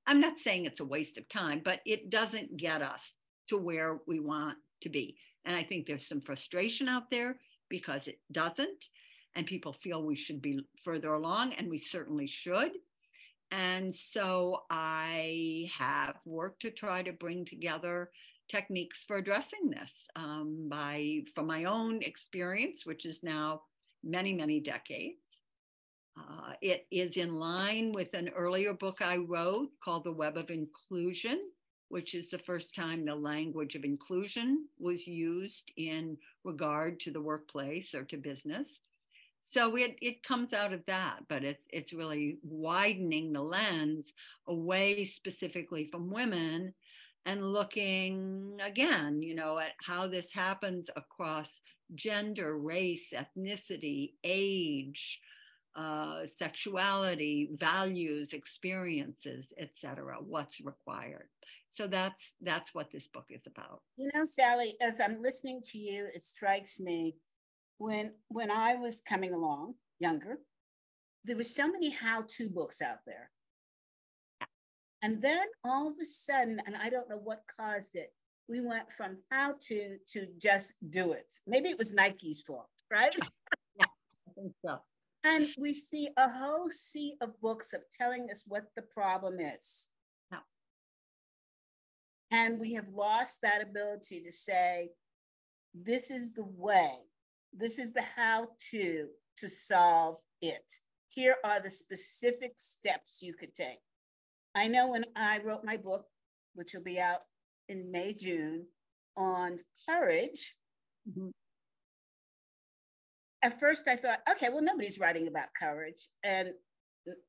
I'm 0.05 0.19
not 0.19 0.37
saying 0.37 0.65
it's 0.65 0.79
a 0.79 0.85
waste 0.85 1.17
of 1.17 1.27
time, 1.29 1.61
but 1.63 1.81
it 1.85 2.09
doesn't 2.09 2.57
get 2.57 2.81
us 2.81 3.17
to 3.47 3.57
where 3.57 3.99
we 4.07 4.19
want 4.19 4.57
to 4.81 4.89
be. 4.89 5.15
And 5.45 5.55
I 5.55 5.63
think 5.63 5.85
there's 5.85 6.07
some 6.07 6.21
frustration 6.21 6.87
out 6.87 7.09
there 7.11 7.37
because 7.69 8.07
it 8.07 8.19
doesn't. 8.31 8.87
And 9.35 9.45
people 9.45 9.71
feel 9.71 10.03
we 10.03 10.17
should 10.17 10.41
be 10.41 10.59
further 10.83 11.13
along, 11.13 11.53
and 11.53 11.69
we 11.69 11.77
certainly 11.77 12.27
should 12.27 12.71
and 13.51 13.93
so 13.93 14.63
I 14.69 15.69
have 15.77 16.15
worked 16.25 16.61
to 16.61 16.71
try 16.71 17.03
to 17.03 17.11
bring 17.11 17.45
together 17.45 18.11
techniques 18.47 19.03
for 19.03 19.17
addressing 19.17 19.69
this 19.69 19.91
um, 20.15 20.67
by 20.69 21.21
from 21.35 21.47
my 21.47 21.65
own 21.65 22.01
experience, 22.01 22.85
which 22.85 23.05
is 23.05 23.23
now 23.23 23.63
many, 24.03 24.33
many 24.33 24.59
decades. 24.59 25.17
Uh, 26.17 26.53
it 26.61 26.85
is 26.91 27.17
in 27.17 27.35
line 27.35 27.91
with 27.93 28.13
an 28.13 28.29
earlier 28.29 28.73
book 28.73 29.01
I 29.01 29.17
wrote 29.17 29.69
called 29.83 30.03
The 30.03 30.11
Web 30.11 30.37
of 30.37 30.49
Inclusion, 30.49 31.39
which 31.87 32.15
is 32.15 32.29
the 32.29 32.39
first 32.39 32.75
time 32.75 33.05
the 33.05 33.15
language 33.15 33.75
of 33.75 33.83
inclusion 33.83 34.67
was 34.79 35.07
used 35.07 35.71
in 35.77 36.17
regard 36.43 36.99
to 37.01 37.11
the 37.11 37.21
workplace 37.21 37.93
or 37.93 38.03
to 38.05 38.17
business 38.17 38.79
so 39.41 39.75
it 39.75 39.95
it 40.01 40.23
comes 40.23 40.53
out 40.53 40.71
of 40.71 40.85
that 40.85 41.19
but 41.27 41.43
it's 41.43 41.65
it's 41.71 41.93
really 41.93 42.37
widening 42.43 43.33
the 43.33 43.41
lens 43.41 44.13
away 44.47 45.03
specifically 45.03 45.85
from 45.85 46.11
women 46.11 46.73
and 47.25 47.45
looking 47.45 48.57
again 48.63 49.21
you 49.21 49.35
know 49.35 49.59
at 49.59 49.73
how 49.83 50.07
this 50.07 50.31
happens 50.31 50.89
across 50.95 51.61
gender 51.95 52.57
race 52.57 53.13
ethnicity 53.15 54.13
age 54.23 55.19
uh, 55.73 56.25
sexuality 56.25 57.49
values 57.53 58.33
experiences 58.33 59.53
etc 59.57 60.17
what's 60.19 60.59
required. 60.59 61.29
So 61.69 61.87
that's 61.87 62.33
that's 62.41 62.75
what 62.75 62.91
this 62.91 63.07
book 63.07 63.27
is 63.29 63.47
about. 63.47 63.81
You 63.95 64.09
know 64.13 64.25
sally 64.25 64.75
as 64.81 64.99
i'm 64.99 65.21
listening 65.21 65.61
to 65.71 65.77
you 65.77 66.07
it 66.13 66.23
strikes 66.23 66.79
me 66.79 67.15
when 67.81 68.11
when 68.27 68.51
I 68.51 68.75
was 68.75 69.01
coming 69.01 69.33
along, 69.33 69.73
younger, 69.99 70.37
there 71.25 71.35
was 71.35 71.53
so 71.53 71.67
many 71.67 71.89
how-to 71.89 72.47
books 72.47 72.81
out 72.81 72.99
there. 73.07 73.31
And 75.01 75.19
then 75.19 75.47
all 75.63 75.87
of 75.87 75.95
a 75.99 76.05
sudden, 76.05 76.61
and 76.67 76.75
I 76.75 76.89
don't 76.89 77.09
know 77.09 77.19
what 77.23 77.41
caused 77.59 77.95
it, 77.95 78.13
we 78.47 78.61
went 78.61 78.91
from 78.91 79.17
how 79.31 79.55
to 79.67 79.97
to 80.13 80.27
just 80.37 80.75
do 80.91 81.13
it. 81.13 81.33
Maybe 81.47 81.69
it 81.69 81.77
was 81.79 81.93
Nike's 81.93 82.41
fault, 82.41 82.69
right? 82.91 83.15
yeah, 83.79 83.85
I 84.29 84.31
think 84.35 84.53
so. 84.63 84.79
And 85.23 85.49
we 85.57 85.73
see 85.73 86.09
a 86.17 86.29
whole 86.29 86.69
sea 86.69 87.15
of 87.21 87.39
books 87.41 87.73
of 87.73 87.81
telling 87.91 88.29
us 88.31 88.43
what 88.47 88.65
the 88.75 88.83
problem 88.83 89.39
is. 89.39 89.89
And 92.33 92.59
we 92.61 92.75
have 92.75 92.87
lost 92.87 93.41
that 93.41 93.61
ability 93.61 94.21
to 94.21 94.31
say, 94.31 94.91
this 95.73 96.09
is 96.09 96.31
the 96.31 96.45
way 96.45 97.10
this 97.53 97.79
is 97.79 97.93
the 97.93 98.03
how 98.15 98.47
to 98.71 99.07
to 99.37 99.49
solve 99.49 100.17
it. 100.41 100.63
Here 101.09 101.35
are 101.43 101.59
the 101.59 101.69
specific 101.69 102.53
steps 102.57 103.21
you 103.21 103.33
could 103.33 103.53
take. 103.53 103.79
I 104.55 104.67
know 104.67 104.89
when 104.89 105.05
I 105.15 105.39
wrote 105.43 105.63
my 105.63 105.77
book, 105.77 106.05
which 106.53 106.73
will 106.73 106.83
be 106.83 106.99
out 106.99 107.21
in 107.69 107.91
May, 107.91 108.13
June, 108.13 108.65
on 109.17 109.57
courage. 109.87 110.55
Mm-hmm. 111.09 111.29
At 113.43 113.59
first, 113.59 113.87
I 113.87 113.95
thought, 113.95 114.19
okay, 114.29 114.49
well, 114.49 114.61
nobody's 114.61 114.99
writing 114.99 115.27
about 115.27 115.47
courage. 115.57 116.07
And 116.23 116.49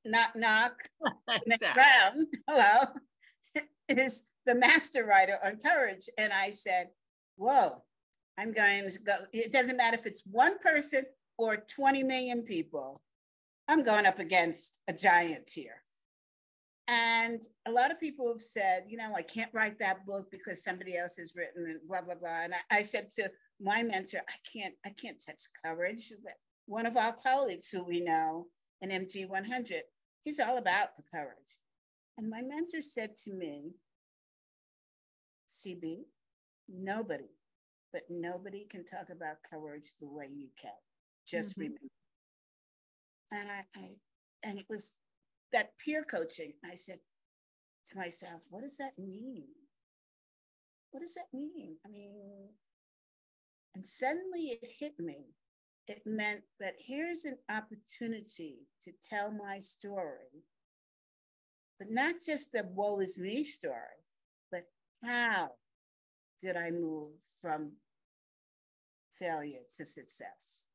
knock, 0.04 0.36
knock, 0.36 0.74
Brown, 1.74 2.26
hello, 2.48 2.92
is 3.88 4.24
the 4.44 4.54
master 4.54 5.06
writer 5.06 5.38
on 5.42 5.58
courage. 5.58 6.08
And 6.18 6.32
I 6.32 6.50
said, 6.50 6.88
whoa, 7.36 7.82
I'm 8.38 8.52
going 8.52 8.88
to 8.88 8.98
go. 8.98 9.14
It 9.32 9.52
doesn't 9.52 9.76
matter 9.76 9.96
if 9.96 10.06
it's 10.06 10.22
one 10.24 10.58
person 10.58 11.04
or 11.38 11.56
20 11.56 12.02
million 12.02 12.42
people, 12.42 13.02
I'm 13.68 13.82
going 13.82 14.06
up 14.06 14.18
against 14.18 14.78
a 14.88 14.92
giant 14.92 15.48
here. 15.52 15.82
And 16.88 17.42
a 17.66 17.70
lot 17.70 17.90
of 17.90 18.00
people 18.00 18.28
have 18.28 18.40
said, 18.40 18.84
you 18.88 18.96
know, 18.96 19.12
I 19.14 19.22
can't 19.22 19.52
write 19.54 19.78
that 19.78 20.04
book 20.04 20.30
because 20.30 20.64
somebody 20.64 20.96
else 20.96 21.16
has 21.16 21.34
written 21.36 21.64
and 21.70 21.80
blah, 21.88 22.02
blah, 22.02 22.16
blah. 22.16 22.42
And 22.42 22.54
I, 22.54 22.78
I 22.78 22.82
said 22.82 23.10
to 23.12 23.30
my 23.60 23.82
mentor, 23.82 24.20
I 24.28 24.34
can't, 24.52 24.74
I 24.84 24.90
can't 24.90 25.22
touch 25.24 25.42
coverage. 25.64 26.12
One 26.66 26.86
of 26.86 26.96
our 26.96 27.12
colleagues 27.12 27.70
who 27.70 27.84
we 27.84 28.00
know, 28.00 28.46
in 28.80 28.90
MG 28.90 29.28
100, 29.28 29.82
he's 30.24 30.40
all 30.40 30.58
about 30.58 30.96
the 30.96 31.04
coverage. 31.14 31.58
And 32.18 32.28
my 32.28 32.42
mentor 32.42 32.80
said 32.80 33.16
to 33.24 33.32
me, 33.32 33.70
CB, 35.48 36.00
nobody, 36.68 37.30
but 37.92 38.02
nobody 38.08 38.66
can 38.68 38.84
talk 38.84 39.10
about 39.10 39.42
courage 39.48 39.94
the 40.00 40.08
way 40.08 40.28
you 40.32 40.48
can. 40.60 40.70
Just 41.26 41.52
mm-hmm. 41.52 41.62
remember. 41.62 41.80
And 43.30 43.50
I, 43.50 43.78
I, 43.78 43.88
and 44.42 44.58
it 44.58 44.66
was 44.68 44.92
that 45.52 45.72
peer 45.78 46.04
coaching. 46.04 46.54
I 46.64 46.74
said 46.74 46.98
to 47.88 47.98
myself, 47.98 48.42
what 48.48 48.62
does 48.62 48.76
that 48.78 48.98
mean? 48.98 49.44
What 50.90 51.00
does 51.00 51.14
that 51.14 51.32
mean? 51.32 51.76
I 51.86 51.88
mean, 51.88 52.12
and 53.74 53.86
suddenly 53.86 54.58
it 54.62 54.68
hit 54.78 54.98
me. 54.98 55.34
It 55.88 56.02
meant 56.06 56.42
that 56.60 56.74
here's 56.78 57.24
an 57.24 57.38
opportunity 57.50 58.68
to 58.82 58.92
tell 59.02 59.32
my 59.32 59.58
story, 59.58 60.44
but 61.78 61.90
not 61.90 62.16
just 62.24 62.52
the 62.52 62.64
woe 62.72 63.00
is 63.00 63.18
me 63.18 63.42
story, 63.42 64.06
but 64.50 64.64
how 65.02 65.52
did 66.42 66.56
I 66.56 66.70
move 66.70 67.12
from 67.40 67.72
failure 69.18 69.60
to 69.76 69.84
success? 69.84 70.66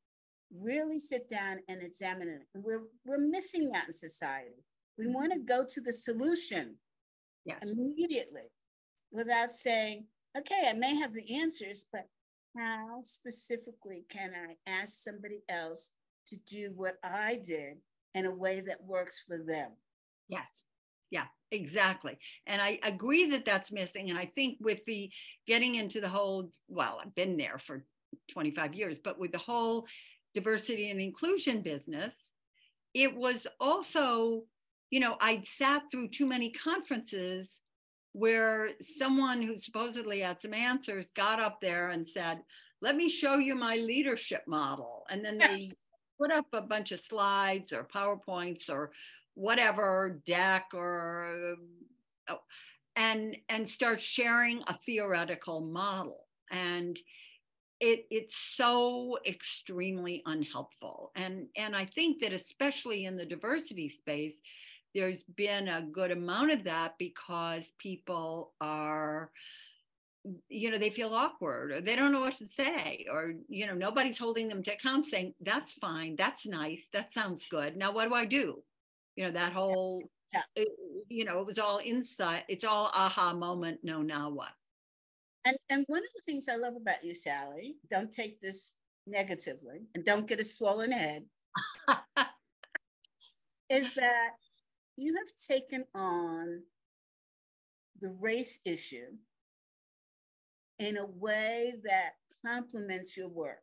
Really 0.58 0.98
sit 0.98 1.30
down 1.30 1.60
and 1.68 1.84
examine 1.84 2.30
it. 2.30 2.42
We're, 2.56 2.84
we're 3.06 3.18
missing 3.18 3.70
that 3.74 3.88
in 3.88 3.94
society. 3.94 4.64
We 4.98 5.06
mm-hmm. 5.06 5.14
want 5.14 5.34
to 5.34 5.40
go 5.40 5.66
to 5.68 5.82
the 5.82 5.92
solution 5.92 6.76
yes. 7.46 7.60
immediately 7.70 8.50
without 9.12 9.52
saying, 9.52 10.06
okay, 10.38 10.68
I 10.70 10.74
may 10.74 10.96
have 10.96 11.14
the 11.14 11.36
answers, 11.36 11.86
but 11.92 12.08
how 12.56 13.02
specifically 13.04 14.06
can 14.10 14.32
I 14.34 14.56
ask 14.70 15.04
somebody 15.04 15.42
else 15.50 15.92
to 16.28 16.38
do 16.48 16.72
what 16.76 16.96
I 17.04 17.40
did 17.44 17.78
in 18.16 18.26
a 18.26 18.34
way 18.34 18.62
that 18.62 18.84
works 18.84 19.22
for 19.28 19.38
them? 19.38 19.72
Yes. 20.30 20.64
Yeah, 21.12 21.26
exactly. 21.52 22.18
And 22.46 22.62
I 22.62 22.80
agree 22.84 23.30
that 23.32 23.46
that's 23.46 23.72
missing. 23.72 24.10
And 24.10 24.20
I 24.20 24.26
think 24.26 24.58
with 24.60 24.84
the 24.86 25.12
getting 25.46 25.76
into 25.76 26.02
the 26.02 26.10
whole, 26.10 26.52
well, 26.68 27.00
I've 27.04 27.16
been 27.16 27.38
there 27.38 27.60
for 27.60 27.86
25 28.32 28.76
years, 28.76 29.00
but 29.00 29.20
with 29.20 29.32
the 29.32 29.38
whole 29.38 29.88
diversity 30.34 30.90
and 30.90 31.00
inclusion 31.00 31.62
business, 31.62 32.32
it 32.94 33.16
was 33.16 33.48
also, 33.60 34.44
you 34.90 35.00
know, 35.00 35.18
I'd 35.22 35.46
sat 35.46 35.84
through 35.92 36.10
too 36.10 36.26
many 36.26 36.52
conferences 36.52 37.62
where 38.14 38.72
someone 38.82 39.42
who 39.42 39.58
supposedly 39.58 40.20
had 40.22 40.42
some 40.42 40.54
answers 40.54 41.12
got 41.12 41.40
up 41.40 41.62
there 41.62 41.90
and 41.90 42.06
said, 42.06 42.42
Let 42.82 42.96
me 42.96 43.10
show 43.10 43.36
you 43.38 43.56
my 43.56 43.76
leadership 43.76 44.44
model. 44.48 45.06
And 45.10 45.24
then 45.24 45.38
they 45.42 45.72
put 46.20 46.32
up 46.32 46.48
a 46.54 46.62
bunch 46.62 46.92
of 46.92 47.00
slides 47.00 47.72
or 47.72 47.84
PowerPoints 47.84 48.70
or 48.70 48.92
whatever 49.38 50.20
deck 50.26 50.72
or 50.74 51.56
uh, 52.28 52.34
oh, 52.34 52.40
and 52.96 53.38
and 53.50 53.70
start 53.70 54.02
sharing 54.02 54.64
a 54.68 54.74
theoretical 54.74 55.62
model. 55.62 56.26
And 56.52 56.98
it 57.80 58.08
it's 58.10 58.36
so 58.36 59.20
extremely 59.28 60.24
unhelpful. 60.26 61.12
And 61.16 61.48
and 61.56 61.76
i 61.76 61.86
think 61.86 62.22
that 62.22 62.34
especially 62.34 63.06
in 63.06 63.16
the 63.16 63.26
diversity 63.26 63.88
space 63.88 64.42
there's 64.96 65.22
been 65.24 65.68
a 65.68 65.84
good 65.84 66.12
amount 66.12 66.52
of 66.52 66.64
that 66.64 66.96
because 66.98 67.72
people 67.78 68.54
are 68.60 69.30
you 70.50 70.72
know 70.72 70.78
they 70.80 70.90
feel 70.90 71.14
awkward 71.14 71.72
or 71.72 71.82
they 71.82 71.96
don't 71.96 72.12
know 72.12 72.22
what 72.22 72.36
to 72.36 72.48
say 72.48 73.06
or 73.12 73.34
you 73.48 73.68
know 73.68 73.76
nobody's 73.76 74.18
holding 74.18 74.48
them 74.50 74.64
to 74.64 74.74
account 74.74 75.06
saying 75.06 75.34
that's 75.42 75.74
fine. 75.74 76.16
That's 76.18 76.48
nice. 76.48 76.88
That 76.94 77.14
sounds 77.14 77.46
good. 77.50 77.78
Now 77.78 77.92
what 77.92 78.10
do 78.10 78.16
i 78.16 78.26
do 78.26 78.64
you 79.18 79.26
know 79.26 79.32
that 79.32 79.52
whole 79.52 80.10
yeah. 80.34 80.44
it, 80.56 80.70
you 81.10 81.26
know 81.26 81.40
it 81.42 81.46
was 81.46 81.60
all 81.60 81.82
insight 81.84 82.44
it's 82.48 82.64
all 82.64 82.90
aha 82.94 83.34
moment 83.34 83.80
no 83.84 84.02
now 84.02 84.30
what 84.30 84.54
and 85.44 85.58
and 85.70 85.84
one 85.88 86.00
of 86.00 86.10
the 86.16 86.22
things 86.26 86.48
i 86.48 86.56
love 86.56 86.76
about 86.76 87.04
you 87.04 87.14
sally 87.14 87.76
don't 87.92 88.14
take 88.14 88.40
this 88.40 88.72
negatively 89.06 89.82
and 89.94 90.06
don't 90.06 90.28
get 90.28 90.40
a 90.40 90.44
swollen 90.44 90.92
head 90.92 91.26
is 93.70 93.94
that 93.96 94.30
you 94.96 95.16
have 95.16 95.28
taken 95.48 95.86
on 95.94 96.64
the 98.02 98.10
race 98.20 98.60
issue 98.66 99.16
in 100.80 100.98
a 100.98 101.06
way 101.06 101.74
that 101.84 102.14
complements 102.46 103.18
your 103.18 103.28
work. 103.28 103.62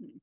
Hmm. 0.00 0.18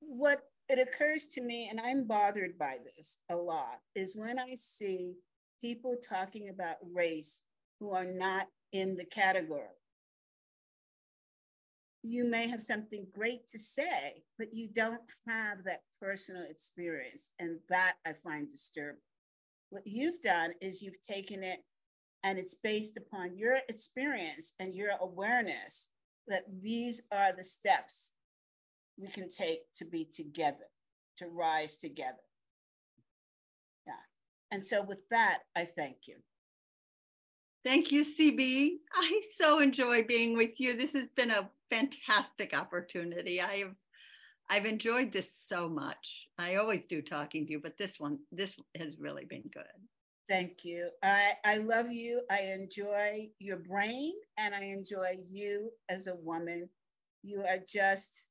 What 0.00 0.40
it 0.68 0.78
occurs 0.78 1.26
to 1.28 1.40
me, 1.40 1.68
and 1.70 1.80
I'm 1.80 2.04
bothered 2.04 2.58
by 2.58 2.76
this 2.84 3.18
a 3.30 3.36
lot, 3.36 3.80
is 3.94 4.16
when 4.16 4.38
I 4.38 4.54
see 4.54 5.14
people 5.60 5.96
talking 5.96 6.48
about 6.48 6.76
race 6.92 7.42
who 7.80 7.92
are 7.92 8.04
not 8.04 8.48
in 8.72 8.96
the 8.96 9.04
category. 9.04 9.66
You 12.02 12.24
may 12.24 12.48
have 12.48 12.62
something 12.62 13.06
great 13.14 13.48
to 13.50 13.58
say, 13.58 14.24
but 14.38 14.52
you 14.52 14.68
don't 14.72 15.02
have 15.28 15.62
that 15.64 15.82
personal 16.00 16.44
experience. 16.48 17.30
And 17.38 17.58
that 17.68 17.94
I 18.04 18.12
find 18.12 18.50
disturbing. 18.50 19.02
What 19.70 19.86
you've 19.86 20.20
done 20.20 20.52
is 20.60 20.82
you've 20.82 21.00
taken 21.00 21.42
it 21.42 21.60
and 22.24 22.38
it's 22.38 22.54
based 22.54 22.96
upon 22.96 23.36
your 23.36 23.58
experience 23.68 24.52
and 24.58 24.74
your 24.74 24.90
awareness 25.00 25.90
that 26.28 26.44
these 26.60 27.02
are 27.12 27.32
the 27.32 27.44
steps 27.44 28.14
we 29.02 29.08
can 29.08 29.28
take 29.28 29.60
to 29.74 29.84
be 29.84 30.04
together, 30.04 30.70
to 31.18 31.26
rise 31.26 31.76
together. 31.76 32.22
Yeah. 33.86 33.94
And 34.52 34.64
so, 34.64 34.82
with 34.82 35.08
that, 35.10 35.40
I 35.56 35.64
thank 35.64 36.06
you. 36.06 36.16
Thank 37.64 37.92
you, 37.92 38.04
CB. 38.04 38.76
I 38.94 39.20
so 39.36 39.60
enjoy 39.60 40.04
being 40.04 40.36
with 40.36 40.60
you. 40.60 40.76
This 40.76 40.92
has 40.94 41.08
been 41.16 41.30
a 41.30 41.50
fantastic 41.70 42.56
opportunity. 42.56 43.40
I 43.40 43.56
have 43.56 43.74
I've 44.50 44.66
enjoyed 44.66 45.12
this 45.12 45.30
so 45.48 45.68
much. 45.68 46.28
I 46.38 46.56
always 46.56 46.86
do 46.86 47.00
talking 47.00 47.46
to 47.46 47.52
you, 47.52 47.60
but 47.60 47.78
this 47.78 47.98
one, 47.98 48.18
this 48.30 48.54
has 48.76 48.98
really 48.98 49.24
been 49.24 49.48
good. 49.52 49.64
Thank 50.28 50.64
you. 50.64 50.90
I, 51.02 51.32
I 51.44 51.56
love 51.58 51.90
you. 51.90 52.20
I 52.30 52.40
enjoy 52.42 53.30
your 53.38 53.58
brain 53.58 54.12
and 54.36 54.54
I 54.54 54.64
enjoy 54.64 55.18
you 55.30 55.70
as 55.88 56.06
a 56.06 56.16
woman. 56.16 56.68
You 57.22 57.42
are 57.48 57.60
just, 57.66 58.26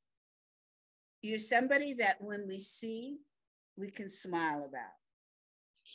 you're 1.22 1.40
somebody 1.40 1.94
that 1.96 2.18
when 2.20 2.48
we 2.48 2.60
see, 2.60 3.18
we 3.78 3.90
can 3.90 4.10
smile 4.10 4.66
about 4.68 4.96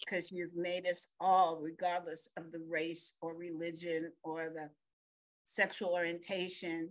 because 0.05 0.31
you've 0.31 0.55
made 0.55 0.87
us 0.87 1.09
all, 1.21 1.59
regardless 1.61 2.29
of 2.37 2.53
the 2.53 2.63
race 2.69 3.15
or 3.21 3.35
religion 3.35 4.13
or 4.23 4.51
the 4.51 4.71
sexual 5.47 5.91
orientation, 5.91 6.91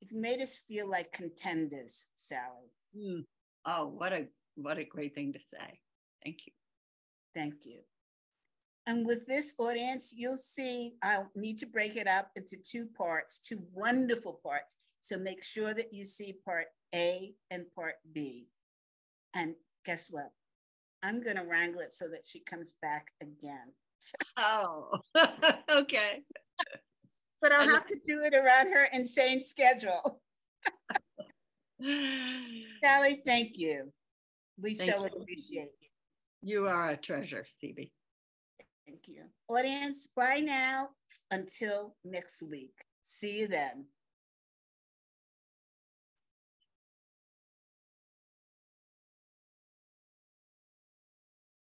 you've 0.00 0.12
made 0.12 0.40
us 0.40 0.56
feel 0.56 0.88
like 0.88 1.12
contenders, 1.12 2.06
Sally. 2.14 2.72
Mm. 2.96 3.24
Oh, 3.66 3.86
what 3.86 4.12
a 4.12 4.26
what 4.56 4.78
a 4.78 4.84
great 4.84 5.14
thing 5.14 5.32
to 5.32 5.38
say. 5.38 5.80
Thank 6.24 6.46
you. 6.46 6.52
Thank 7.34 7.54
you. 7.64 7.78
And 8.86 9.06
with 9.06 9.26
this 9.26 9.54
audience, 9.58 10.12
you'll 10.14 10.36
see 10.36 10.94
I'll 11.02 11.30
need 11.36 11.58
to 11.58 11.66
break 11.66 11.96
it 11.96 12.06
up 12.06 12.30
into 12.36 12.56
two 12.56 12.86
parts, 12.86 13.38
two 13.38 13.62
wonderful 13.72 14.40
parts. 14.42 14.76
So 15.00 15.18
make 15.18 15.42
sure 15.42 15.74
that 15.74 15.92
you 15.92 16.04
see 16.04 16.34
part 16.44 16.66
A 16.94 17.34
and 17.50 17.64
part 17.74 17.94
B. 18.12 18.48
And 19.34 19.54
guess 19.84 20.08
what? 20.10 20.30
I'm 21.02 21.22
going 21.22 21.36
to 21.36 21.44
wrangle 21.44 21.80
it 21.80 21.92
so 21.92 22.08
that 22.08 22.24
she 22.24 22.40
comes 22.40 22.74
back 22.80 23.08
again. 23.20 23.72
oh, 24.38 24.90
okay. 25.70 26.22
But 27.40 27.52
I'll 27.52 27.68
have 27.68 27.86
to 27.86 27.96
do 28.06 28.22
it 28.22 28.34
around 28.34 28.72
her 28.72 28.86
insane 28.92 29.40
schedule. 29.40 30.20
Sally, 32.84 33.20
thank 33.26 33.58
you. 33.58 33.92
We 34.60 34.74
thank 34.74 34.92
so 34.92 35.00
you. 35.00 35.06
appreciate 35.06 35.70
you. 35.80 35.88
You 36.42 36.66
are 36.66 36.90
a 36.90 36.96
treasure, 36.96 37.44
CB. 37.62 37.90
Thank 38.86 39.00
you. 39.06 39.24
Audience, 39.48 40.08
bye 40.14 40.40
now 40.40 40.90
until 41.30 41.96
next 42.04 42.42
week. 42.42 42.74
See 43.02 43.40
you 43.40 43.48
then. 43.48 43.86